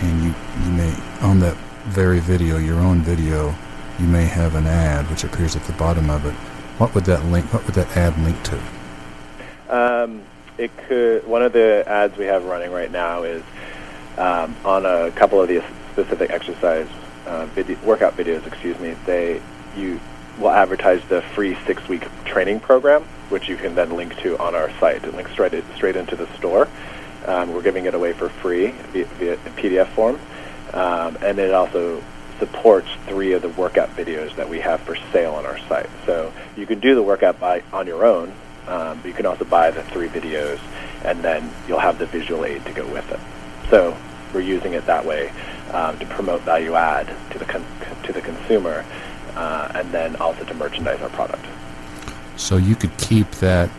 and 0.00 0.24
you, 0.24 0.34
you 0.64 0.72
may, 0.72 0.96
on 1.20 1.38
that 1.40 1.56
very 1.84 2.18
video, 2.18 2.58
your 2.58 2.80
own 2.80 3.02
video, 3.02 3.54
you 4.00 4.06
may 4.06 4.24
have 4.24 4.56
an 4.56 4.66
ad 4.66 5.08
which 5.10 5.22
appears 5.22 5.54
at 5.54 5.62
the 5.64 5.72
bottom 5.74 6.10
of 6.10 6.26
it. 6.26 6.34
What 6.78 6.94
would 6.94 7.04
that 7.04 7.24
link? 7.26 7.52
What 7.52 7.64
would 7.66 7.74
that 7.76 7.96
ad 7.96 8.18
link 8.24 8.36
to? 8.44 8.60
Um, 9.68 10.22
it 10.58 10.76
could. 10.88 11.26
One 11.26 11.42
of 11.42 11.52
the 11.52 11.84
ads 11.86 12.16
we 12.16 12.24
have 12.26 12.44
running 12.44 12.72
right 12.72 12.90
now 12.90 13.22
is 13.22 13.44
um, 14.18 14.56
on 14.64 14.84
a 14.84 15.12
couple 15.12 15.40
of 15.40 15.48
the 15.48 15.62
specific 15.92 16.30
exercise 16.30 16.88
uh, 17.26 17.46
video, 17.46 17.78
workout 17.84 18.16
videos. 18.16 18.44
Excuse 18.46 18.78
me. 18.80 18.96
They 19.06 19.40
you 19.76 20.00
will 20.38 20.50
advertise 20.50 21.00
the 21.08 21.22
free 21.22 21.56
six-week 21.66 22.06
training 22.24 22.58
program, 22.58 23.02
which 23.28 23.48
you 23.48 23.56
can 23.56 23.76
then 23.76 23.90
link 23.90 24.16
to 24.18 24.36
on 24.38 24.56
our 24.56 24.70
site. 24.80 25.04
It 25.04 25.14
links 25.14 25.30
straight 25.30 25.52
straight 25.76 25.96
into 25.96 26.16
the 26.16 26.26
store. 26.36 26.68
Um, 27.26 27.54
we're 27.54 27.62
giving 27.62 27.86
it 27.86 27.94
away 27.94 28.12
for 28.12 28.28
free 28.28 28.72
via, 28.92 29.04
via 29.04 29.36
PDF 29.36 29.86
form, 29.94 30.20
um, 30.72 31.16
and 31.22 31.38
it 31.38 31.54
also 31.54 32.02
supports 32.38 32.88
three 33.06 33.32
of 33.32 33.42
the 33.42 33.48
workout 33.50 33.90
videos 33.96 34.34
that 34.36 34.48
we 34.48 34.60
have 34.60 34.80
for 34.80 34.96
sale 35.12 35.34
on 35.34 35.46
our 35.46 35.58
site. 35.60 35.88
So 36.04 36.13
you 36.56 36.66
can 36.66 36.80
do 36.80 36.94
the 36.94 37.02
workout 37.02 37.38
by 37.40 37.62
on 37.72 37.86
your 37.86 38.04
own, 38.04 38.32
um, 38.68 39.00
but 39.00 39.06
you 39.06 39.14
can 39.14 39.26
also 39.26 39.44
buy 39.44 39.70
the 39.70 39.82
three 39.84 40.08
videos, 40.08 40.58
and 41.04 41.22
then 41.22 41.50
you'll 41.68 41.80
have 41.80 41.98
the 41.98 42.06
visual 42.06 42.44
aid 42.44 42.64
to 42.66 42.72
go 42.72 42.86
with 42.92 43.10
it. 43.10 43.20
So 43.70 43.96
we're 44.32 44.40
using 44.40 44.74
it 44.74 44.86
that 44.86 45.04
way 45.04 45.32
um, 45.72 45.98
to 45.98 46.06
promote 46.06 46.42
value 46.42 46.74
add 46.74 47.14
to 47.30 47.38
the 47.38 47.44
con- 47.44 47.66
to 48.04 48.12
the 48.12 48.20
consumer, 48.20 48.84
uh, 49.34 49.72
and 49.74 49.90
then 49.92 50.16
also 50.16 50.44
to 50.44 50.54
merchandise 50.54 51.00
our 51.00 51.08
product. 51.10 51.44
So 52.36 52.56
you 52.56 52.74
could 52.74 52.96
keep 52.98 53.30
that 53.32 53.70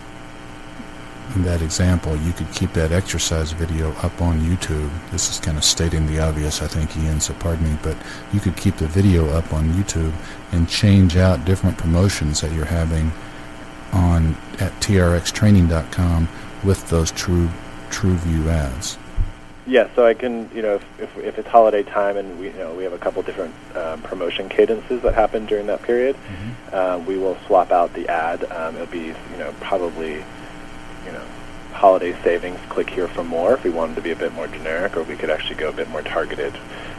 in 1.36 1.44
that 1.44 1.62
example, 1.62 2.16
you 2.18 2.32
could 2.34 2.52
keep 2.54 2.72
that 2.74 2.92
exercise 2.92 3.52
video 3.52 3.92
up 4.04 4.22
on 4.22 4.40
YouTube. 4.42 4.90
This 5.12 5.30
is 5.30 5.40
kind 5.40 5.58
of 5.58 5.64
stating 5.64 6.06
the 6.08 6.20
obvious, 6.20 6.62
I 6.62 6.68
think, 6.68 6.96
Ian, 6.98 7.20
so 7.20 7.34
pardon 7.36 7.72
me, 7.72 7.78
but 7.82 7.98
you 8.32 8.40
could 8.40 8.56
keep 8.56 8.78
the 8.78 8.88
video 8.88 9.28
up 9.30 9.52
on 9.54 9.70
YouTube 9.74 10.14
and 10.52 10.70
change 10.70 11.18
out 11.18 11.44
different 11.46 11.78
promotions 11.78 12.42
that 12.42 12.52
you're 12.54 12.66
having 12.66 13.12
on 13.92 14.36
at 14.60 14.72
trxtraining.com 14.82 16.28
with 16.64 16.90
those 16.90 17.12
true 17.12 17.50
TrueView 17.90 18.48
ads. 18.48 18.98
Yeah, 19.68 19.90
so 19.96 20.06
I 20.06 20.14
can, 20.14 20.48
you 20.54 20.62
know, 20.62 20.76
if, 20.76 20.86
if, 21.00 21.18
if 21.18 21.40
it's 21.40 21.48
holiday 21.48 21.82
time 21.82 22.18
and 22.18 22.40
we, 22.40 22.48
you 22.48 22.54
know, 22.54 22.74
we 22.76 22.84
have 22.84 22.94
a 22.94 23.00
couple 23.00 23.24
different 23.24 23.54
um, 23.76 24.00
promotion 24.04 24.48
cadences 24.48 25.02
that 25.02 25.16
happen 25.16 25.48
during 25.48 25.66
that 25.68 25.82
period, 25.82 26.16
Mm-hmm. 26.16 26.76
uh, 26.76 26.98
we 27.00 27.18
will 27.18 27.36
swap 27.48 27.72
out 27.72 27.92
the 27.94 28.08
ad. 28.08 28.44
Um, 28.52 28.76
it'll 28.76 28.88
be, 28.88 29.08
you 29.08 29.38
know, 29.40 29.54
probably, 29.62 30.24
you 31.06 31.12
know, 31.12 31.26
holiday 31.74 32.14
savings. 32.24 32.60
Click 32.70 32.90
here 32.90 33.08
for 33.08 33.24
more 33.24 33.54
if 33.54 33.64
we 33.64 33.70
wanted 33.70 33.96
to 33.96 34.02
be 34.02 34.12
a 34.12 34.16
bit 34.16 34.34
more 34.34 34.48
generic, 34.48 34.98
or 34.98 35.04
we 35.04 35.16
could 35.16 35.30
actually 35.30 35.56
go 35.56 35.70
a 35.70 35.74
bit 35.74 35.90
more 35.90 36.02
targeted, 36.02 36.54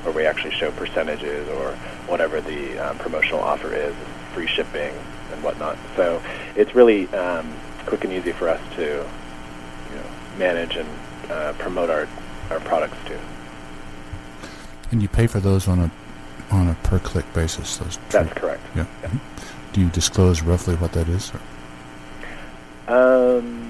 where 0.04 0.14
we 0.14 0.26
actually 0.26 0.52
show 0.52 0.70
percentages 0.72 1.48
or 1.48 1.72
whatever 2.06 2.40
the 2.40 2.78
um, 2.78 2.98
promotional 2.98 3.40
offer 3.40 3.74
is, 3.74 3.94
free 4.32 4.46
shipping 4.46 4.94
and 5.32 5.42
whatnot. 5.42 5.76
So 5.96 6.22
it's 6.54 6.74
really 6.74 7.08
um, 7.08 7.52
quick 7.86 8.04
and 8.04 8.12
easy 8.12 8.32
for 8.32 8.48
us 8.48 8.60
to, 8.76 8.82
you 8.82 9.96
know, 9.96 10.06
manage 10.38 10.76
and 10.76 10.88
uh, 11.30 11.52
promote 11.54 11.90
our 11.90 12.08
our 12.50 12.60
products 12.60 12.96
to. 13.06 13.18
And 14.92 15.02
you 15.02 15.08
pay 15.08 15.26
for 15.26 15.40
those 15.40 15.66
on 15.66 15.80
a 15.80 15.90
on 16.50 16.68
a 16.68 16.74
per 16.84 16.98
click 17.00 17.30
basis. 17.32 17.76
Those 17.78 17.98
That's 18.10 18.32
correct. 18.34 18.62
Yeah. 18.76 18.86
Mhm. 19.02 19.20
Do 19.72 19.80
you 19.80 19.88
disclose 19.88 20.42
roughly 20.42 20.76
what 20.76 20.92
that 20.92 21.08
is? 21.08 21.32
Or? 21.34 21.40
Um, 22.88 23.65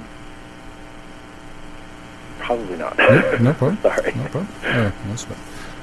probably 2.46 2.76
not. 2.76 2.96
No, 2.96 3.38
no 3.38 3.52
problem. 3.60 3.78
Sorry. 3.82 4.12
No 4.14 4.22
problem. 4.28 4.48
Yeah, 4.62 4.92
that's. 5.08 5.26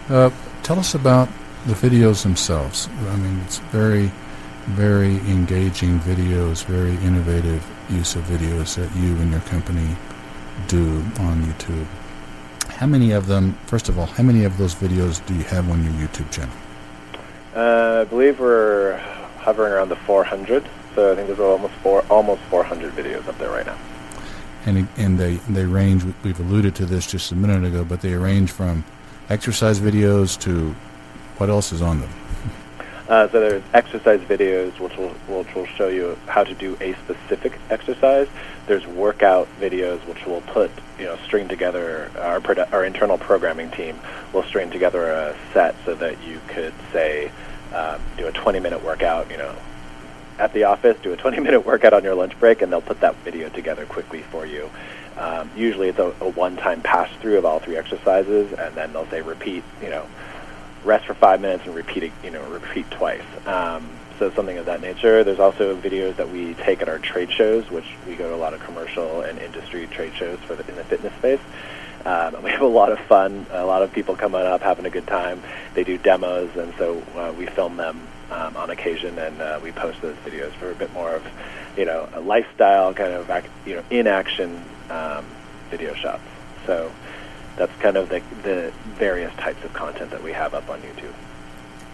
Uh, 0.10 0.30
tell 0.64 0.80
us 0.80 0.96
about 0.96 1.30
the 1.66 1.74
videos 1.74 2.24
themselves. 2.24 2.90
I 3.10 3.16
mean, 3.18 3.40
it's 3.46 3.60
very, 3.60 4.12
very 4.68 5.18
engaging 5.30 6.00
videos, 6.00 6.66
very 6.66 6.96
innovative 7.06 7.64
use 7.90 8.16
of 8.16 8.24
videos 8.24 8.76
that 8.76 8.94
you 8.96 9.16
and 9.18 9.32
your 9.32 9.42
company 9.42 9.96
do 10.68 11.04
on 11.20 11.44
YouTube. 11.44 11.86
How 12.70 12.88
many 12.88 13.12
of 13.12 13.28
them, 13.28 13.58
first 13.68 13.90
of 13.90 14.00
all, 14.00 14.08
how 14.08 14.24
many 14.24 14.46
of 14.46 14.58
those 14.58 14.74
videos 14.74 15.26
do 15.26 15.36
you 15.36 15.44
have 15.44 15.70
on 15.70 15.84
your 15.84 15.94
YouTube 15.94 16.32
channel? 16.32 16.56
Uh, 17.56 18.02
I 18.02 18.04
believe 18.06 18.40
we're 18.40 18.98
hovering 19.38 19.74
around 19.74 19.90
the 19.90 19.96
400. 19.96 20.68
So 20.96 21.12
I 21.12 21.16
think 21.16 21.28
there's 21.28 21.40
almost 21.40 21.74
four, 21.76 22.06
almost 22.10 22.42
400 22.44 22.94
videos 22.94 23.28
up 23.28 23.38
there 23.38 23.50
right 23.50 23.66
now. 23.66 23.78
And, 24.66 24.88
and 24.98 25.20
they, 25.20 25.36
they 25.50 25.66
range, 25.66 26.04
we've 26.24 26.40
alluded 26.40 26.76
to 26.76 26.86
this 26.86 27.06
just 27.06 27.32
a 27.32 27.36
minute 27.36 27.66
ago, 27.66 27.84
but 27.84 28.02
they 28.02 28.14
range 28.14 28.52
from 28.52 28.86
exercise 29.30 29.80
videos 29.80 30.40
to 30.42 30.74
what 31.38 31.50
else 31.50 31.72
is 31.72 31.82
on 31.82 32.02
them? 32.02 32.10
Uh, 33.10 33.30
so 33.30 33.40
there's 33.42 33.64
exercise 33.74 34.22
videos, 34.22 34.80
which 34.80 34.96
will 34.96 35.10
which 35.28 35.54
will 35.54 35.66
show 35.66 35.90
you 35.90 36.18
how 36.26 36.42
to 36.42 36.54
do 36.54 36.78
a 36.80 36.94
specific 36.94 37.60
exercise. 37.70 38.30
There's 38.66 38.88
workout 38.88 39.50
videos, 39.60 40.00
which 40.08 40.26
will 40.26 40.40
put 40.40 40.72
you 40.98 41.04
know 41.04 41.18
string 41.26 41.50
together 41.50 42.10
our 42.18 42.40
produ- 42.40 42.72
our 42.72 42.86
internal 42.86 43.18
programming 43.18 43.70
team 43.72 44.00
will 44.32 44.44
string 44.44 44.72
together 44.72 45.12
a 45.12 45.36
set 45.52 45.76
so 45.84 45.96
that 45.96 46.24
you 46.24 46.40
could 46.48 46.74
say 46.94 47.30
um, 47.74 48.02
do 48.18 48.26
a 48.26 48.32
20 48.32 48.62
minute 48.62 48.82
workout. 48.84 49.30
You 49.30 49.38
know, 49.38 49.54
at 50.40 50.54
the 50.54 50.66
office, 50.66 50.98
do 51.02 51.14
a 51.14 51.18
20 51.18 51.40
minute 51.40 51.60
workout 51.66 51.94
on 51.94 52.04
your 52.04 52.16
lunch 52.16 52.38
break, 52.40 52.62
and 52.62 52.72
they'll 52.72 52.82
put 52.82 53.02
that 53.02 53.16
video 53.18 53.50
together 53.50 53.86
quickly 53.86 54.22
for 54.22 54.46
you. 54.46 54.70
Um, 55.18 55.50
usually, 55.56 55.90
it's 55.90 56.00
a, 56.00 56.14
a 56.22 56.30
one 56.30 56.58
time 56.58 56.82
pass 56.82 57.10
through 57.22 57.38
of 57.38 57.46
all 57.46 57.60
three 57.60 57.78
exercises, 57.78 58.52
and 58.54 58.74
then 58.76 58.94
they'll 58.94 59.10
say 59.10 59.22
repeat. 59.22 59.64
You 59.82 59.90
know 59.90 60.08
rest 60.84 61.06
for 61.06 61.14
five 61.14 61.42
minutes 61.42 61.66
and 61.66 61.76
repeat 61.76 62.12
you 62.24 62.32
know, 62.32 62.44
repeat 62.50 62.90
twice. 62.92 63.24
Um, 63.46 63.90
so 64.20 64.32
something 64.32 64.58
of 64.58 64.66
that 64.68 64.82
nature. 64.82 65.24
There's 65.24 65.40
also 65.40 65.76
videos 65.76 66.18
that 66.18 66.30
we 66.30 66.54
take 66.54 66.82
at 66.82 66.90
our 66.90 67.00
trade 67.00 67.32
shows, 67.32 67.70
which 67.72 67.86
we 68.08 68.16
go 68.16 68.30
to 68.30 68.36
a 68.36 68.38
lot 68.38 68.54
of 68.54 68.62
commercial 68.62 69.22
and 69.22 69.40
industry 69.40 69.88
trade 69.88 70.14
shows 70.16 70.40
for 70.40 70.56
the, 70.56 70.68
in 70.70 70.76
the 70.76 70.84
fitness 70.84 71.14
space. 71.16 71.40
Um, 72.06 72.36
and 72.36 72.44
we 72.44 72.52
have 72.52 72.62
a 72.62 72.68
lot 72.68 72.92
of 72.92 73.00
fun. 73.00 73.46
A 73.52 73.66
lot 73.66 73.82
of 73.82 73.92
people 73.92 74.16
coming 74.16 74.42
up, 74.42 74.62
having 74.62 74.86
a 74.86 74.90
good 74.90 75.08
time. 75.08 75.42
They 75.74 75.84
do 75.84 75.98
demos, 75.98 76.56
and 76.56 76.74
so 76.78 77.02
uh, 77.16 77.34
we 77.38 77.46
film 77.48 77.78
them 77.78 78.08
um, 78.34 78.58
on 78.58 78.70
occasion, 78.70 79.18
and 79.20 79.42
uh, 79.42 79.60
we 79.62 79.72
post 79.72 80.02
those 80.02 80.16
videos 80.18 80.52
for 80.54 80.72
a 80.72 80.76
bit 80.76 80.92
more 80.94 81.16
of, 81.16 81.26
you 81.78 81.86
know, 81.86 82.10
a 82.14 82.20
lifestyle 82.20 82.94
kind 82.94 83.14
of, 83.14 83.30
ac- 83.30 83.48
you 83.66 83.76
know, 83.76 83.84
in 83.90 84.08
action 84.08 84.64
um, 84.90 85.26
video 85.70 85.94
shots. 85.94 86.24
So 86.66 86.92
that's 87.56 87.76
kind 87.78 87.98
of 87.98 88.10
the, 88.10 88.22
the 88.44 88.74
various 88.86 89.34
types 89.36 89.64
of 89.64 89.74
content 89.74 90.12
that 90.12 90.24
we 90.24 90.32
have 90.32 90.54
up 90.54 90.70
on 90.70 90.82
YouTube. 90.82 91.14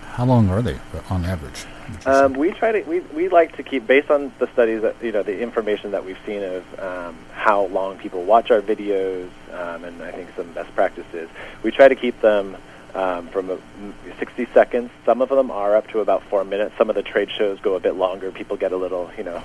How 0.03 0.25
long 0.25 0.50
are 0.50 0.62
they 0.62 0.77
on 1.10 1.25
average? 1.25 1.65
would 1.89 1.98
you 1.98 2.01
say? 2.01 2.12
Um, 2.12 2.34
we 2.34 2.51
try 2.51 2.72
to 2.72 2.81
we, 2.89 3.00
we 3.00 3.29
like 3.29 3.55
to 3.58 3.63
keep 3.63 3.88
based 3.88 4.10
on 4.10 4.31
the 4.39 4.48
studies 4.53 4.81
that 4.81 4.96
you 5.01 5.12
know 5.12 5.24
the 5.24 5.39
information 5.39 5.91
that 5.91 6.05
we've 6.05 6.17
seen 6.25 6.43
of 6.43 6.79
um, 6.79 7.17
how 7.34 7.65
long 7.67 7.98
people 7.98 8.24
watch 8.24 8.51
our 8.51 8.62
videos 8.62 9.29
um, 9.53 9.84
and 9.84 10.01
I 10.01 10.12
think 10.12 10.29
some 10.36 10.51
best 10.53 10.74
practices. 10.75 11.29
We 11.63 11.72
try 11.72 11.88
to 11.88 11.96
keep 11.96 12.19
them 12.22 12.58
um, 12.96 13.27
from 13.27 13.50
a, 13.50 13.53
m- 13.53 13.93
60 14.17 14.48
seconds. 14.53 14.91
Some 15.05 15.22
of 15.22 15.29
them 15.29 15.51
are 15.51 15.75
up 15.75 15.88
to 15.89 16.00
about 16.00 16.24
four 16.24 16.43
minutes. 16.43 16.75
Some 16.77 16.89
of 16.89 16.96
the 16.96 17.03
trade 17.03 17.29
shows 17.31 17.60
go 17.60 17.75
a 17.75 17.79
bit 17.79 17.96
longer. 17.96 18.31
People 18.31 18.58
get 18.58 18.72
a 18.72 18.77
little 18.77 19.12
you 19.17 19.24
know 19.24 19.41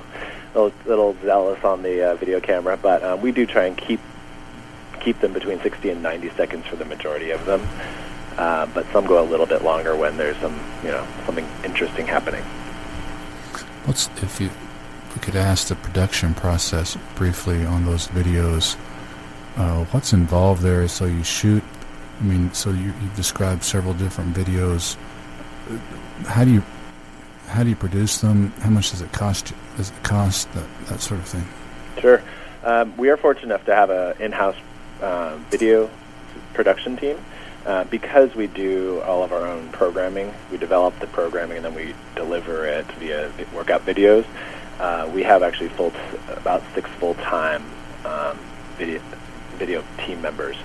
a 0.54 0.60
little, 0.60 0.78
little 0.86 1.16
zealous 1.22 1.62
on 1.64 1.82
the 1.82 2.10
uh, 2.10 2.14
video 2.16 2.40
camera, 2.40 2.76
but 2.76 3.02
um, 3.02 3.20
we 3.20 3.32
do 3.32 3.46
try 3.46 3.64
and 3.66 3.76
keep 3.76 4.00
keep 5.00 5.20
them 5.20 5.32
between 5.32 5.60
60 5.60 5.90
and 5.90 6.02
90 6.02 6.30
seconds 6.30 6.66
for 6.66 6.76
the 6.76 6.84
majority 6.84 7.30
of 7.30 7.44
them. 7.44 7.66
Uh, 8.36 8.66
but 8.66 8.86
some 8.92 9.06
go 9.06 9.22
a 9.22 9.28
little 9.28 9.46
bit 9.46 9.62
longer 9.62 9.94
when 9.94 10.16
there's 10.16 10.36
some, 10.38 10.58
you 10.82 10.90
know, 10.90 11.06
something 11.26 11.46
interesting 11.64 12.06
happening. 12.06 12.42
What's 13.84 14.08
if 14.22 14.40
you 14.40 14.46
if 14.46 15.14
we 15.14 15.20
could 15.20 15.36
ask 15.36 15.68
the 15.68 15.76
production 15.76 16.34
process 16.34 16.96
briefly 17.14 17.64
on 17.64 17.84
those 17.84 18.08
videos? 18.08 18.76
Uh, 19.56 19.84
what's 19.86 20.12
involved 20.12 20.62
there? 20.62 20.88
So 20.88 21.04
you 21.04 21.22
shoot. 21.22 21.62
I 22.20 22.22
mean, 22.24 22.52
so 22.52 22.70
you 22.70 22.86
you 23.02 23.08
described 23.16 23.64
several 23.64 23.94
different 23.94 24.34
videos. 24.34 24.96
How 26.26 26.44
do 26.44 26.52
you 26.52 26.62
how 27.48 27.62
do 27.62 27.68
you 27.70 27.76
produce 27.76 28.18
them? 28.20 28.52
How 28.60 28.70
much 28.70 28.90
does 28.90 29.02
it 29.02 29.12
cost? 29.12 29.50
you- 29.50 29.56
Does 29.76 29.90
it 29.90 30.02
cost 30.02 30.52
that 30.54 30.66
that 30.88 31.00
sort 31.00 31.20
of 31.20 31.26
thing? 31.26 31.46
Sure. 32.00 32.22
Um, 32.62 32.96
we 32.96 33.10
are 33.10 33.16
fortunate 33.16 33.46
enough 33.46 33.64
to 33.66 33.74
have 33.74 33.90
an 33.90 34.14
in-house 34.20 34.56
uh, 35.02 35.36
video 35.50 35.90
production 36.54 36.96
team. 36.96 37.18
Uh, 37.66 37.82
because 37.84 38.34
we 38.34 38.46
do 38.46 39.00
all 39.02 39.22
of 39.24 39.32
our 39.32 39.46
own 39.46 39.68
programming, 39.70 40.32
we 40.50 40.58
develop 40.58 40.98
the 41.00 41.06
programming 41.06 41.56
and 41.56 41.64
then 41.64 41.74
we 41.74 41.94
deliver 42.14 42.66
it 42.66 42.84
via 43.00 43.30
workout 43.54 43.84
videos. 43.86 44.26
Uh, 44.78 45.10
we 45.14 45.22
have 45.22 45.42
actually 45.42 45.70
full 45.70 45.90
t- 45.90 45.96
about 46.28 46.62
six 46.74 46.90
full-time 47.00 47.64
um, 48.04 48.38
video 48.76 49.00
video 49.56 49.82
team 50.04 50.20
members 50.20 50.56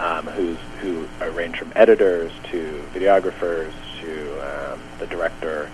um, 0.00 0.26
who's, 0.26 0.58
who 0.80 1.06
range 1.32 1.58
from 1.58 1.72
editors 1.74 2.32
to 2.50 2.84
videographers 2.92 3.72
to 4.00 4.72
um, 4.72 4.80
the 4.98 5.06
director. 5.06 5.70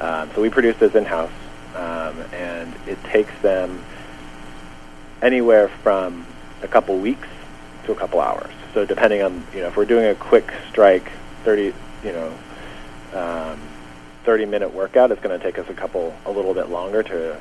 Um, 0.00 0.30
so 0.34 0.42
we 0.42 0.50
produce 0.50 0.76
this 0.76 0.94
in-house, 0.94 1.32
um, 1.74 2.20
and 2.32 2.74
it 2.86 3.02
takes 3.04 3.32
them 3.42 3.84
anywhere 5.22 5.68
from 5.68 6.26
a 6.62 6.68
couple 6.68 6.98
weeks 6.98 7.28
to 7.84 7.92
a 7.92 7.94
couple 7.94 8.20
hours. 8.20 8.52
So 8.74 8.84
depending 8.84 9.22
on 9.22 9.46
you 9.54 9.60
know 9.60 9.68
if 9.68 9.76
we're 9.76 9.86
doing 9.86 10.06
a 10.06 10.14
quick 10.14 10.52
strike, 10.70 11.10
thirty 11.44 11.72
you 12.06 12.12
know, 12.12 12.32
um, 13.14 13.60
30 14.24 14.46
minute 14.46 14.72
workout, 14.72 15.10
it's 15.10 15.20
going 15.20 15.38
to 15.38 15.44
take 15.44 15.58
us 15.58 15.68
a 15.68 15.74
couple, 15.74 16.16
a 16.24 16.30
little 16.30 16.54
bit 16.54 16.68
longer 16.68 17.02
to 17.02 17.40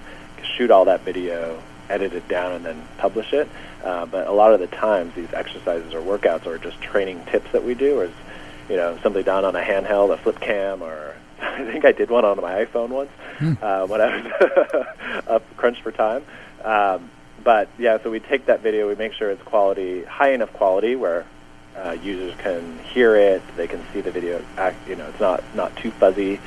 shoot 0.57 0.71
all 0.71 0.85
that 0.85 1.01
video, 1.01 1.61
edit 1.89 2.13
it 2.13 2.27
down, 2.27 2.53
and 2.53 2.65
then 2.65 2.81
publish 2.97 3.33
it. 3.33 3.47
Uh, 3.83 4.05
but 4.05 4.27
a 4.27 4.31
lot 4.31 4.53
of 4.53 4.59
the 4.59 4.67
times, 4.67 5.13
these 5.15 5.31
exercises 5.33 5.93
or 5.93 6.01
workouts 6.01 6.45
are 6.45 6.57
just 6.57 6.81
training 6.81 7.23
tips 7.25 7.51
that 7.51 7.63
we 7.63 7.73
do, 7.73 7.99
or 7.99 8.09
you 8.69 8.75
know, 8.75 8.97
something 9.03 9.23
done 9.23 9.45
on 9.45 9.55
a 9.55 9.61
handheld, 9.61 10.11
a 10.11 10.17
flip 10.17 10.39
cam, 10.39 10.81
or 10.81 11.15
I 11.41 11.63
think 11.71 11.85
I 11.85 11.91
did 11.91 12.09
one 12.09 12.25
on 12.25 12.37
my 12.41 12.65
iPhone 12.65 12.89
once 12.89 13.11
uh, 13.61 13.85
when 13.87 14.01
I 14.01 14.21
was 14.21 14.85
up 15.27 15.57
crunched 15.57 15.81
for 15.81 15.91
time. 15.91 16.23
Um, 16.63 17.09
but 17.43 17.69
yeah, 17.77 17.99
so 18.01 18.09
we 18.09 18.19
take 18.19 18.47
that 18.47 18.61
video, 18.61 18.87
we 18.87 18.95
make 18.95 19.13
sure 19.13 19.29
it's 19.29 19.43
quality, 19.43 20.03
high 20.03 20.31
enough 20.31 20.51
quality 20.53 20.95
where 20.95 21.25
uh, 21.77 21.91
users 21.91 22.33
can 22.37 22.79
hear 22.79 23.15
it, 23.15 23.43
they 23.55 23.67
can 23.67 23.83
see 23.93 24.01
the 24.01 24.11
video. 24.11 24.43
Act, 24.57 24.87
you 24.87 24.95
know, 24.95 25.07
it's 25.09 25.19
not 25.19 25.43
not 25.53 25.75
too 25.75 25.91
fuzzy. 25.91 26.39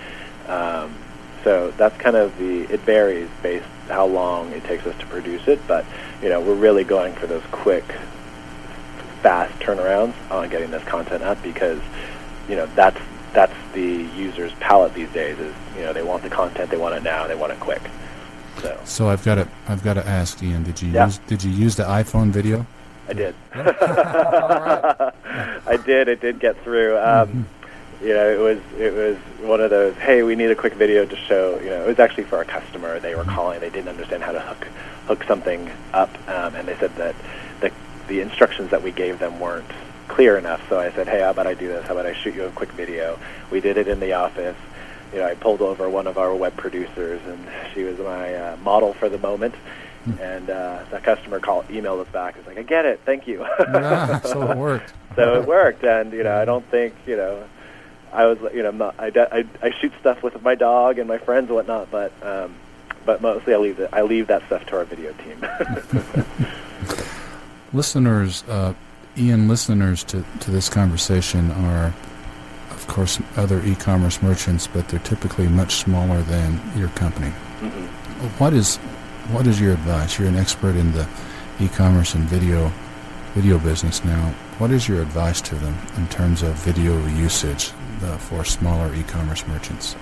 Um, 0.48 0.96
so 1.44 1.72
that's 1.76 1.96
kind 1.98 2.16
of 2.16 2.36
the. 2.38 2.62
It 2.72 2.80
varies 2.80 3.28
based 3.42 3.66
how 3.88 4.06
long 4.06 4.52
it 4.52 4.64
takes 4.64 4.86
us 4.86 4.96
to 4.98 5.06
produce 5.06 5.46
it, 5.48 5.60
but 5.66 5.84
you 6.22 6.28
know, 6.28 6.40
we're 6.40 6.54
really 6.54 6.84
going 6.84 7.14
for 7.14 7.26
those 7.26 7.42
quick, 7.50 7.84
fast 9.22 9.52
turnarounds 9.60 10.14
on 10.30 10.48
getting 10.48 10.70
this 10.70 10.84
content 10.84 11.22
up 11.22 11.42
because 11.42 11.80
you 12.48 12.56
know 12.56 12.66
that's 12.74 12.98
that's 13.32 13.54
the 13.74 14.06
user's 14.16 14.52
palate 14.54 14.94
these 14.94 15.10
days. 15.10 15.38
Is 15.38 15.54
you 15.76 15.82
know 15.82 15.92
they 15.92 16.02
want 16.02 16.22
the 16.22 16.30
content, 16.30 16.70
they 16.70 16.76
want 16.76 16.94
it 16.94 17.02
now, 17.02 17.26
they 17.26 17.34
want 17.34 17.52
it 17.52 17.60
quick. 17.60 17.82
So 18.62 18.78
So 18.84 19.08
I've 19.08 19.24
got 19.24 19.36
to 19.36 19.48
I've 19.68 19.84
got 19.84 19.94
to 19.94 20.06
ask 20.06 20.42
Ian, 20.42 20.64
did 20.64 20.80
you 20.82 20.90
Yeah. 20.90 21.06
use 21.06 21.18
did 21.26 21.42
you 21.44 21.50
use 21.50 21.76
the 21.76 21.84
iPhone 21.84 22.30
video? 22.30 22.66
I 23.08 23.12
did. 23.14 23.34
I 23.54 25.12
did. 25.84 26.08
It 26.08 26.20
did 26.20 26.40
get 26.40 26.62
through. 26.62 26.98
Um, 26.98 27.46
you 28.02 28.14
know, 28.14 28.30
it 28.30 28.38
was 28.38 28.58
it 28.78 28.92
was 28.92 29.16
one 29.46 29.60
of 29.60 29.70
those. 29.70 29.94
Hey, 29.96 30.22
we 30.22 30.36
need 30.36 30.50
a 30.50 30.54
quick 30.54 30.74
video 30.74 31.04
to 31.04 31.16
show. 31.16 31.58
You 31.60 31.70
know, 31.70 31.84
it 31.84 31.88
was 31.88 31.98
actually 31.98 32.24
for 32.24 32.40
a 32.40 32.44
customer. 32.44 33.00
They 33.00 33.14
were 33.14 33.24
calling. 33.24 33.60
They 33.60 33.70
didn't 33.70 33.88
understand 33.88 34.22
how 34.22 34.32
to 34.32 34.40
hook 34.40 34.68
hook 35.06 35.24
something 35.24 35.70
up, 35.92 36.10
um, 36.28 36.54
and 36.54 36.68
they 36.68 36.76
said 36.76 36.94
that 36.96 37.16
the 37.60 37.72
the 38.06 38.20
instructions 38.20 38.70
that 38.70 38.82
we 38.82 38.92
gave 38.92 39.18
them 39.18 39.40
weren't 39.40 39.70
clear 40.06 40.38
enough. 40.38 40.66
So 40.68 40.78
I 40.78 40.92
said, 40.92 41.08
Hey, 41.08 41.20
how 41.20 41.30
about 41.30 41.46
I 41.46 41.54
do 41.54 41.68
this? 41.68 41.86
How 41.86 41.92
about 41.92 42.06
I 42.06 42.14
shoot 42.14 42.34
you 42.34 42.44
a 42.44 42.50
quick 42.50 42.70
video? 42.72 43.18
We 43.50 43.60
did 43.60 43.76
it 43.76 43.88
in 43.88 44.00
the 44.00 44.12
office. 44.12 44.56
You 45.12 45.18
know, 45.20 45.26
I 45.26 45.34
pulled 45.34 45.60
over 45.60 45.88
one 45.88 46.06
of 46.06 46.18
our 46.18 46.34
web 46.34 46.56
producers, 46.56 47.20
and 47.26 47.46
she 47.72 47.82
was 47.82 47.98
my 47.98 48.34
uh, 48.34 48.56
model 48.58 48.92
for 48.94 49.08
the 49.08 49.18
moment. 49.18 49.54
And 50.20 50.48
uh, 50.48 50.84
the 50.90 51.00
customer 51.00 51.38
called, 51.38 51.68
emailed 51.68 52.00
us 52.00 52.08
back. 52.08 52.36
It's 52.38 52.46
like, 52.46 52.56
I 52.56 52.62
get 52.62 52.86
it, 52.86 53.00
thank 53.04 53.26
you. 53.26 53.44
Ah, 53.60 54.20
so 54.22 54.50
it 54.50 54.56
worked. 54.56 54.92
so 55.16 55.40
it 55.40 55.46
worked 55.46 55.84
and 55.84 56.12
you 56.12 56.22
know 56.22 56.40
i 56.40 56.44
don't 56.44 56.64
think 56.70 56.94
you 57.06 57.16
know 57.16 57.44
i 58.12 58.26
was 58.26 58.38
you 58.54 58.62
know 58.62 58.68
I'm 58.70 58.78
not, 58.78 58.94
I, 58.98 59.08
I 59.16 59.44
i 59.62 59.70
shoot 59.80 59.92
stuff 60.00 60.22
with 60.22 60.40
my 60.42 60.54
dog 60.54 60.98
and 60.98 61.08
my 61.08 61.18
friends 61.18 61.48
and 61.48 61.56
whatnot 61.56 61.90
but 61.90 62.12
um 62.22 62.54
but 63.04 63.20
mostly 63.22 63.54
i 63.54 63.56
leave 63.56 63.78
it 63.78 63.90
i 63.92 64.02
leave 64.02 64.26
that 64.28 64.44
stuff 64.46 64.66
to 64.66 64.76
our 64.76 64.84
video 64.84 65.12
team 65.14 66.46
listeners, 67.72 68.44
uh, 68.48 68.74
Ian, 69.16 69.48
listeners 69.48 70.04
to, 70.04 70.24
to 70.40 70.50
this 70.50 70.68
conversation 70.68 71.50
are, 71.50 71.92
of 72.70 72.86
course, 72.86 73.20
other 73.36 73.62
e-commerce 73.64 74.22
merchants, 74.22 74.66
but 74.66 74.88
they're 74.88 75.00
typically 75.00 75.48
much 75.48 75.74
smaller 75.74 76.22
than 76.22 76.60
your 76.76 76.88
company. 76.90 77.32
Mhm. 77.60 77.88
What 78.38 78.52
is 78.52 78.76
what 79.30 79.46
is 79.46 79.60
your 79.60 79.74
advice? 79.74 80.18
You're 80.18 80.28
an 80.28 80.36
expert 80.36 80.74
in 80.74 80.92
the 80.92 81.06
e-commerce 81.60 82.14
and 82.14 82.24
video 82.24 82.72
video 83.34 83.58
business 83.58 84.04
now. 84.04 84.32
What 84.58 84.70
is 84.70 84.88
your 84.88 85.02
advice 85.02 85.40
to 85.42 85.54
them 85.54 85.76
in 85.96 86.08
terms 86.08 86.42
of 86.42 86.54
video 86.54 86.96
usage 87.08 87.72
uh, 88.02 88.18
for 88.18 88.44
smaller 88.44 88.94
e-commerce 88.94 89.46
merchants? 89.46 89.96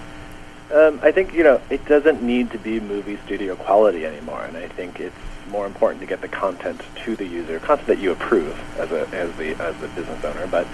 Um, 0.73 0.99
I 1.03 1.13
think 1.13 1.33
you 1.33 1.45
know 1.45 1.61
it 1.71 1.85
doesn't 1.87 2.23
need 2.23 2.51
to 2.51 2.59
be 2.59 2.81
movie 2.81 3.19
studio 3.25 3.55
quality 3.55 4.05
anymore, 4.05 4.45
and 4.45 4.57
I 4.57 4.69
think 4.69 4.99
it's 4.99 5.15
more 5.49 5.67
important 5.67 6.01
to 6.01 6.07
get 6.07 6.21
the 6.21 6.29
content 6.29 6.81
to 7.05 7.15
the 7.15 7.25
user, 7.25 7.61
content 7.61 7.87
that 7.87 7.99
you 7.99 8.13
approve 8.13 8.59
as 8.79 8.91
a 8.91 9.07
as 9.15 9.35
the 9.37 9.55
as 9.63 9.77
the 9.81 9.89
business 9.89 10.25
owner, 10.25 10.47
but 10.49 10.67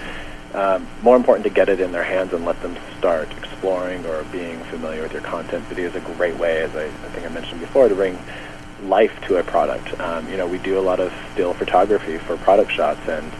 um, 0.53 0.87
more 1.01 1.15
important 1.15 1.43
to 1.45 1.49
get 1.49 1.67
it 1.69 1.79
in 1.79 1.91
their 1.91 2.03
hands 2.03 2.33
and 2.33 2.45
let 2.45 2.61
them 2.61 2.77
start 2.99 3.31
exploring 3.37 4.05
or 4.05 4.23
being 4.25 4.59
familiar 4.65 5.01
with 5.01 5.11
your 5.11 5.21
content. 5.21 5.63
Video 5.65 5.89
is 5.89 5.95
a 5.95 5.99
great 5.99 6.35
way, 6.37 6.61
as 6.61 6.75
I, 6.75 6.85
I 6.85 7.09
think 7.09 7.25
I 7.25 7.29
mentioned 7.29 7.59
before, 7.59 7.89
to 7.89 7.95
bring 7.95 8.19
life 8.83 9.19
to 9.27 9.37
a 9.37 9.43
product. 9.43 9.99
Um, 9.99 10.29
you 10.29 10.37
know, 10.37 10.47
we 10.47 10.59
do 10.59 10.77
a 10.77 10.81
lot 10.81 10.99
of 10.99 11.11
still 11.33 11.53
photography 11.53 12.17
for 12.19 12.37
product 12.37 12.71
shots 12.71 13.01
and 13.07 13.31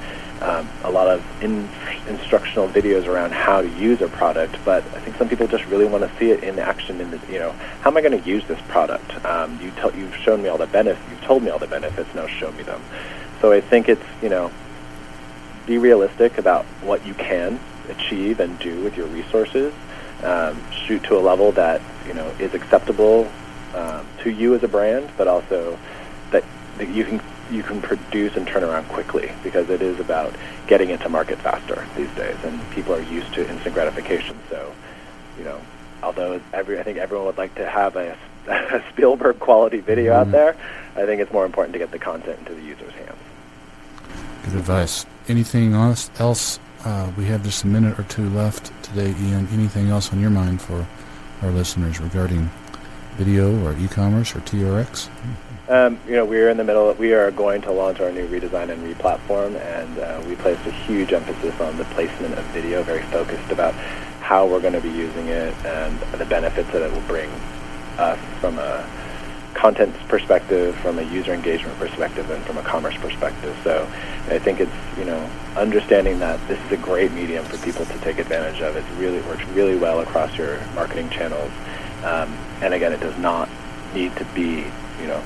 um, 0.43 0.69
a 0.84 0.91
lot 0.91 1.08
of 1.08 1.23
in, 1.41 1.69
instructional 2.08 2.67
videos 2.67 3.08
around 3.08 3.32
how 3.32 3.62
to 3.62 3.69
use 3.79 4.01
a 4.01 4.08
product, 4.10 4.58
but 4.65 4.84
I 4.93 4.99
think 4.99 5.17
some 5.17 5.29
people 5.29 5.47
just 5.47 5.65
really 5.67 5.86
want 5.86 6.03
to 6.03 6.17
see 6.19 6.32
it 6.32 6.43
in 6.43 6.60
action. 6.60 6.99
In 6.99 7.12
the, 7.12 7.19
you 7.32 7.39
know, 7.39 7.51
how 7.82 7.89
am 7.89 7.97
I 7.97 8.01
going 8.01 8.21
to 8.21 8.29
use 8.29 8.45
this 8.47 8.60
product? 8.67 9.25
Um, 9.25 9.60
you 9.62 9.71
tell, 9.71 9.95
you've 9.95 10.15
shown 10.17 10.43
me 10.43 10.49
all 10.49 10.58
the 10.58 10.67
benefits. 10.67 11.10
You've 11.10 11.21
told 11.21 11.43
me 11.43 11.49
all 11.49 11.60
the 11.60 11.67
benefits. 11.67 12.13
Now 12.13 12.27
show 12.27 12.51
me 12.51 12.63
them. 12.63 12.82
So 13.41 13.51
I 13.51 13.62
think 13.62 13.89
it's 13.89 14.03
you 14.21 14.29
know, 14.29 14.51
be 15.65 15.77
realistic 15.77 16.38
about 16.38 16.65
what 16.82 17.06
you 17.06 17.13
can 17.13 17.60
achieve 17.89 18.39
and 18.39 18.58
do 18.60 18.84
with 18.84 18.97
your 18.97 19.08
resources. 19.08 19.73
Um, 20.23 20.62
shoot 20.71 21.03
to 21.06 21.17
a 21.17 21.19
level 21.19 21.51
that 21.53 21.82
you 22.08 22.13
know 22.13 22.27
is 22.39 22.53
acceptable 22.53 23.29
um, 23.73 24.08
to 24.19 24.29
you 24.29 24.56
as 24.56 24.63
a 24.63 24.67
brand, 24.67 25.10
but 25.17 25.27
also 25.27 25.77
that, 26.32 26.43
that 26.77 26.89
you 26.89 27.03
can 27.03 27.21
you 27.51 27.63
can 27.63 27.82
produce 27.82 28.36
and 28.36 28.47
turn 28.47 28.63
around 28.63 28.88
quickly 28.89 29.32
because 29.43 29.69
it 29.69 29.82
is 29.82 29.99
about 29.99 30.34
getting 30.67 30.89
into 30.89 31.10
market 31.10 31.39
faster 31.39 31.86
these 31.95 32.10
days, 32.12 32.38
and 32.43 32.60
people 32.71 32.93
are 32.93 33.01
used 33.01 33.34
to 33.34 33.49
instant 33.49 33.73
gratification. 33.73 34.38
So, 34.49 34.73
you 35.38 35.43
know, 35.43 35.60
although 36.01 36.41
every 36.53 36.79
I 36.79 36.84
think 36.84 36.97
everyone 36.97 37.27
would 37.27 37.38
like 37.38 37.56
to 37.56 37.67
have 37.67 37.95
a, 37.95 38.17
a 38.47 38.84
Spielberg 38.91 39.39
quality 39.39 39.79
video 39.79 40.13
out 40.13 40.32
there, 40.32 40.56
I 40.95 41.06
think 41.06 41.21
it's 41.21 41.34
more 41.34 41.45
important 41.45 41.73
to 41.73 41.79
get 41.79 41.91
the 41.91 41.99
content 41.99 42.39
into 42.39 42.53
the 42.53 42.62
user's 42.62 42.93
hands. 42.93 43.17
Good 44.43 44.56
advice. 44.56 45.06
Anything 45.27 45.73
else? 45.73 46.12
else 46.19 46.60
uh, 46.84 47.12
we 47.17 47.25
have 47.25 47.43
just 47.43 47.63
a 47.63 47.67
minute 47.67 47.97
or 47.97 48.03
two 48.03 48.29
left 48.29 48.71
today, 48.84 49.15
Ian. 49.21 49.47
Anything 49.51 49.89
else 49.89 50.12
on 50.12 50.19
your 50.19 50.29
mind 50.29 50.62
for 50.62 50.86
our 51.41 51.51
listeners 51.51 51.99
regarding 51.99 52.49
video 53.15 53.63
or 53.63 53.77
e-commerce 53.77 54.36
or 54.36 54.39
TRX? 54.39 55.10
Um, 55.69 55.97
you 56.06 56.13
know, 56.13 56.26
we're 56.26 56.49
in 56.49 56.58
the 56.58 56.63
middle. 56.65 56.91
We 56.93 57.13
are 57.13 57.32
going 57.32 57.62
to 57.62 57.71
launch 57.71 58.02
our 58.02 58.12
new 58.12 58.28
redesign 58.28 58.69
and 58.69 58.84
replatform, 58.84 59.56
and 59.56 59.97
uh, 59.97 60.21
we 60.28 60.36
placed 60.36 60.65
a 60.67 60.71
huge 60.71 61.13
emphasis 61.13 61.58
on 61.62 61.78
the 61.78 61.86
placement 61.86 62.38
of 62.38 62.43
video, 62.47 62.84
very 62.84 63.04
focused 63.04 63.49
about 63.49 63.73
how 64.19 64.45
we're 64.45 64.60
going 64.60 64.73
to 64.73 64.82
be 64.82 64.89
using 64.89 65.30
it 65.30 65.54
and 65.65 65.97
the 66.19 66.26
benefits 66.26 66.69
that 66.71 66.82
it 66.82 66.91
will 66.91 67.08
bring 67.08 67.30
us 67.97 68.19
from 68.41 68.60
a 68.60 68.86
content 69.54 69.95
perspective, 70.10 70.76
from 70.78 70.99
a 70.99 71.04
user 71.04 71.34
engagement 71.34 71.78
perspective, 71.78 72.30
and 72.30 72.43
from 72.43 72.58
a 72.58 72.63
commerce 72.63 72.97
perspective. 72.97 73.58
So 73.63 73.88
I 74.28 74.39
think 74.39 74.60
it's 74.60 74.97
you 74.97 75.06
know 75.06 75.30
understanding 75.56 76.19
that 76.19 76.45
this 76.49 76.60
is 76.65 76.71
a 76.73 76.78
great 76.78 77.13
medium 77.13 77.45
for 77.45 77.58
people 77.63 77.86
to 77.86 77.97
take 77.99 78.19
advantage 78.19 78.62
of. 78.62 78.76
It 78.76 78.84
really 78.97 79.21
works 79.21 79.45
really 79.49 79.78
well 79.78 80.02
across 80.02 80.38
your 80.38 80.60
marketing 80.76 81.10
channels, 81.10 81.52
um, 82.04 82.38
and 82.62 82.73
again, 82.73 82.91
it 82.91 82.99
does 82.99 83.17
not 83.17 83.47
need 83.93 84.13
to 84.17 84.26
be 84.36 84.65
you 84.99 85.08
know 85.08 85.23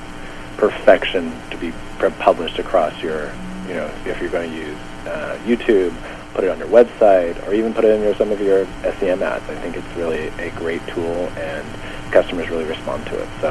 perfection 0.58 1.32
to 1.50 1.56
be 1.56 1.72
published 2.18 2.58
across 2.58 3.00
your 3.02 3.32
you 3.66 3.74
know 3.74 3.90
if 4.04 4.20
you're 4.20 4.30
going 4.30 4.50
to 4.50 4.56
use 4.56 4.76
uh, 5.06 5.38
YouTube. 5.46 5.94
Put 6.34 6.44
it 6.44 6.50
on 6.50 6.58
your 6.58 6.68
website, 6.68 7.34
or 7.48 7.54
even 7.54 7.74
put 7.74 7.84
it 7.84 7.90
in 7.90 8.02
your, 8.02 8.14
some 8.14 8.30
of 8.30 8.40
your 8.40 8.64
SEM 9.00 9.22
ads. 9.24 9.42
I 9.48 9.56
think 9.56 9.76
it's 9.76 9.96
really 9.96 10.28
a 10.38 10.50
great 10.50 10.86
tool, 10.86 11.26
and 11.36 11.66
customers 12.12 12.48
really 12.48 12.64
respond 12.64 13.06
to 13.06 13.18
it. 13.20 13.28
So, 13.40 13.48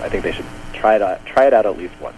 I 0.00 0.08
think 0.08 0.22
they 0.22 0.32
should 0.32 0.46
try 0.72 0.94
it 0.94 1.02
out. 1.02 1.26
Try 1.26 1.46
it 1.46 1.52
out 1.52 1.66
at 1.66 1.76
least 1.76 1.92
once. 2.00 2.16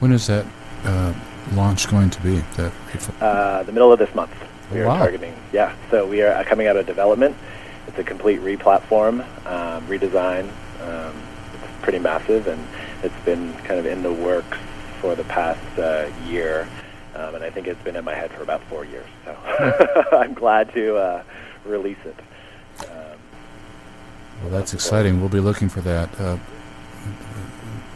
When 0.00 0.10
is 0.12 0.26
that 0.26 0.44
uh, 0.84 1.14
launch 1.52 1.88
going 1.88 2.10
to 2.10 2.20
be? 2.22 2.38
That 2.56 2.72
Uh, 3.20 3.62
the 3.62 3.70
middle 3.70 3.92
of 3.92 4.00
this 4.00 4.12
month. 4.12 4.32
We 4.72 4.80
are 4.80 4.86
Wow. 4.88 4.98
targeting. 4.98 5.34
Yeah, 5.52 5.72
so 5.90 6.04
we 6.04 6.22
are 6.22 6.32
uh, 6.32 6.42
coming 6.42 6.66
out 6.66 6.76
of 6.76 6.86
development. 6.86 7.36
It's 7.86 7.98
a 7.98 8.04
complete 8.04 8.38
re-platform, 8.40 9.20
um, 9.46 9.86
redesign. 9.86 10.48
Um, 10.82 11.14
it's 11.54 11.82
pretty 11.82 12.00
massive, 12.00 12.48
and 12.48 12.66
it's 13.02 13.24
been 13.24 13.52
kind 13.58 13.78
of 13.78 13.86
in 13.86 14.02
the 14.02 14.12
works 14.12 14.58
for 15.00 15.14
the 15.14 15.24
past 15.24 15.78
uh, 15.78 16.08
year. 16.26 16.68
Um, 17.14 17.34
and 17.34 17.44
I 17.44 17.50
think 17.50 17.66
it's 17.66 17.82
been 17.82 17.96
in 17.96 18.04
my 18.04 18.14
head 18.14 18.30
for 18.30 18.42
about 18.42 18.62
four 18.64 18.84
years. 18.84 19.06
So 19.24 19.36
I'm 20.12 20.34
glad 20.34 20.72
to 20.74 20.96
uh, 20.96 21.22
release 21.64 21.98
it. 22.04 22.16
Um, 22.80 23.18
well, 24.42 24.50
that's 24.50 24.74
exciting. 24.74 25.20
We'll 25.20 25.28
be 25.28 25.40
looking 25.40 25.68
for 25.68 25.80
that 25.80 26.20
uh, 26.20 26.38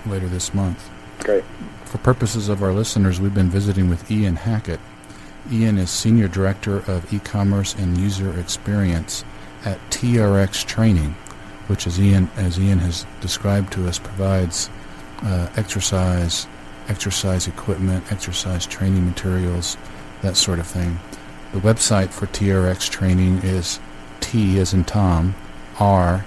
later 0.07 0.29
this 0.29 0.55
month. 0.55 0.88
great. 1.21 1.45
For 1.85 1.99
purposes 1.99 2.49
of 2.49 2.62
our 2.62 2.73
listeners, 2.73 3.21
we've 3.21 3.35
been 3.35 3.51
visiting 3.51 3.88
with 3.88 4.11
Ian 4.11 4.37
Hackett. 4.37 4.81
Ian 5.51 5.77
is 5.77 5.91
Senior 5.91 6.29
Director 6.29 6.79
of 6.91 7.12
E-Commerce 7.12 7.75
and 7.75 7.99
User 7.99 8.38
Experience 8.38 9.25
at 9.65 9.79
TRX 9.91 10.65
Training, 10.65 11.15
which, 11.67 11.87
as 11.87 12.01
Ian, 12.01 12.31
as 12.37 12.59
Ian 12.59 12.79
has 12.79 13.07
described 13.21 13.73
to 13.75 13.87
us, 13.87 13.99
provides 13.99 14.71
uh, 15.22 15.48
exercise, 15.56 16.46
exercise 16.88 17.48
equipment, 17.48 18.11
exercise 18.11 18.66
training 18.66 19.06
materials, 19.06 19.76
that 20.22 20.37
sort 20.37 20.58
of 20.58 20.66
thing. 20.66 20.98
The 21.52 21.61
website 21.61 22.11
for 22.11 22.26
TRX 22.26 22.90
Training 22.90 23.38
is 23.38 23.78
T 24.20 24.58
as 24.58 24.72
in 24.72 24.85
Tom, 24.85 25.35
R 25.78 26.24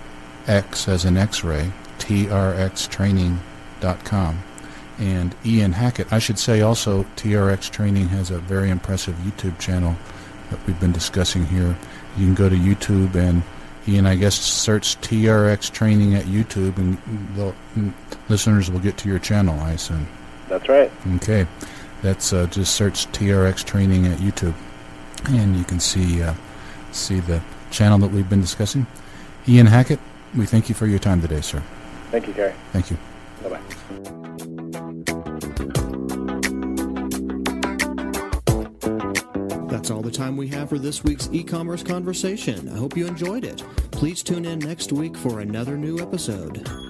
X 0.47 0.87
as 0.87 1.03
in 1.05 1.17
X-ray, 1.17 1.71
trxtraining.com. 1.97 4.43
And 4.97 5.35
Ian 5.45 5.73
Hackett, 5.73 6.13
I 6.13 6.19
should 6.19 6.39
say 6.39 6.61
also, 6.61 7.03
TRX 7.15 7.69
Training 7.69 8.07
has 8.09 8.31
a 8.31 8.39
very 8.39 8.69
impressive 8.69 9.15
YouTube 9.15 9.59
channel 9.59 9.97
that 10.49 10.65
we've 10.65 10.79
been 10.79 10.93
discussing 10.93 11.45
here. 11.47 11.75
You 12.17 12.27
can 12.27 12.35
go 12.35 12.47
to 12.47 12.55
YouTube 12.55 13.15
and 13.15 13.43
Ian, 13.87 14.05
I 14.05 14.15
guess, 14.15 14.35
search 14.35 14.99
TRX 15.01 15.71
Training 15.71 16.15
at 16.15 16.25
YouTube, 16.25 16.77
and 16.77 16.97
the 17.35 17.53
listeners 18.29 18.71
will 18.71 18.79
get 18.79 18.97
to 18.97 19.09
your 19.09 19.19
channel, 19.19 19.59
I 19.59 19.73
assume. 19.73 20.07
That's 20.49 20.67
right. 20.67 20.91
Okay, 21.15 21.45
that's 22.01 22.33
uh, 22.33 22.47
just 22.47 22.75
search 22.75 23.05
TRX 23.07 23.63
Training 23.63 24.07
at 24.07 24.17
YouTube, 24.17 24.55
and 25.29 25.55
you 25.55 25.63
can 25.63 25.79
see 25.79 26.23
uh, 26.23 26.33
see 26.91 27.19
the 27.19 27.41
channel 27.69 27.99
that 27.99 28.11
we've 28.11 28.29
been 28.29 28.41
discussing. 28.41 28.87
Ian 29.47 29.67
Hackett, 29.67 29.99
we 30.35 30.45
thank 30.45 30.69
you 30.69 30.75
for 30.75 30.87
your 30.87 30.99
time 30.99 31.21
today, 31.21 31.41
sir. 31.41 31.61
Thank 32.09 32.27
you, 32.27 32.33
Gary. 32.33 32.53
Thank 32.71 32.89
you. 32.89 32.97
Bye 33.43 33.49
bye. 33.49 34.61
That's 39.85 39.91
all 39.91 40.01
the 40.01 40.09
time 40.09 40.35
we 40.35 40.47
have 40.47 40.69
for 40.69 40.79
this 40.79 41.03
week's 41.03 41.29
e 41.31 41.43
commerce 41.43 41.83
conversation. 41.83 42.69
I 42.69 42.75
hope 42.75 42.97
you 42.97 43.05
enjoyed 43.05 43.43
it. 43.43 43.63
Please 43.91 44.23
tune 44.23 44.45
in 44.45 44.57
next 44.57 44.91
week 44.91 45.15
for 45.15 45.41
another 45.41 45.77
new 45.77 45.99
episode. 45.99 46.84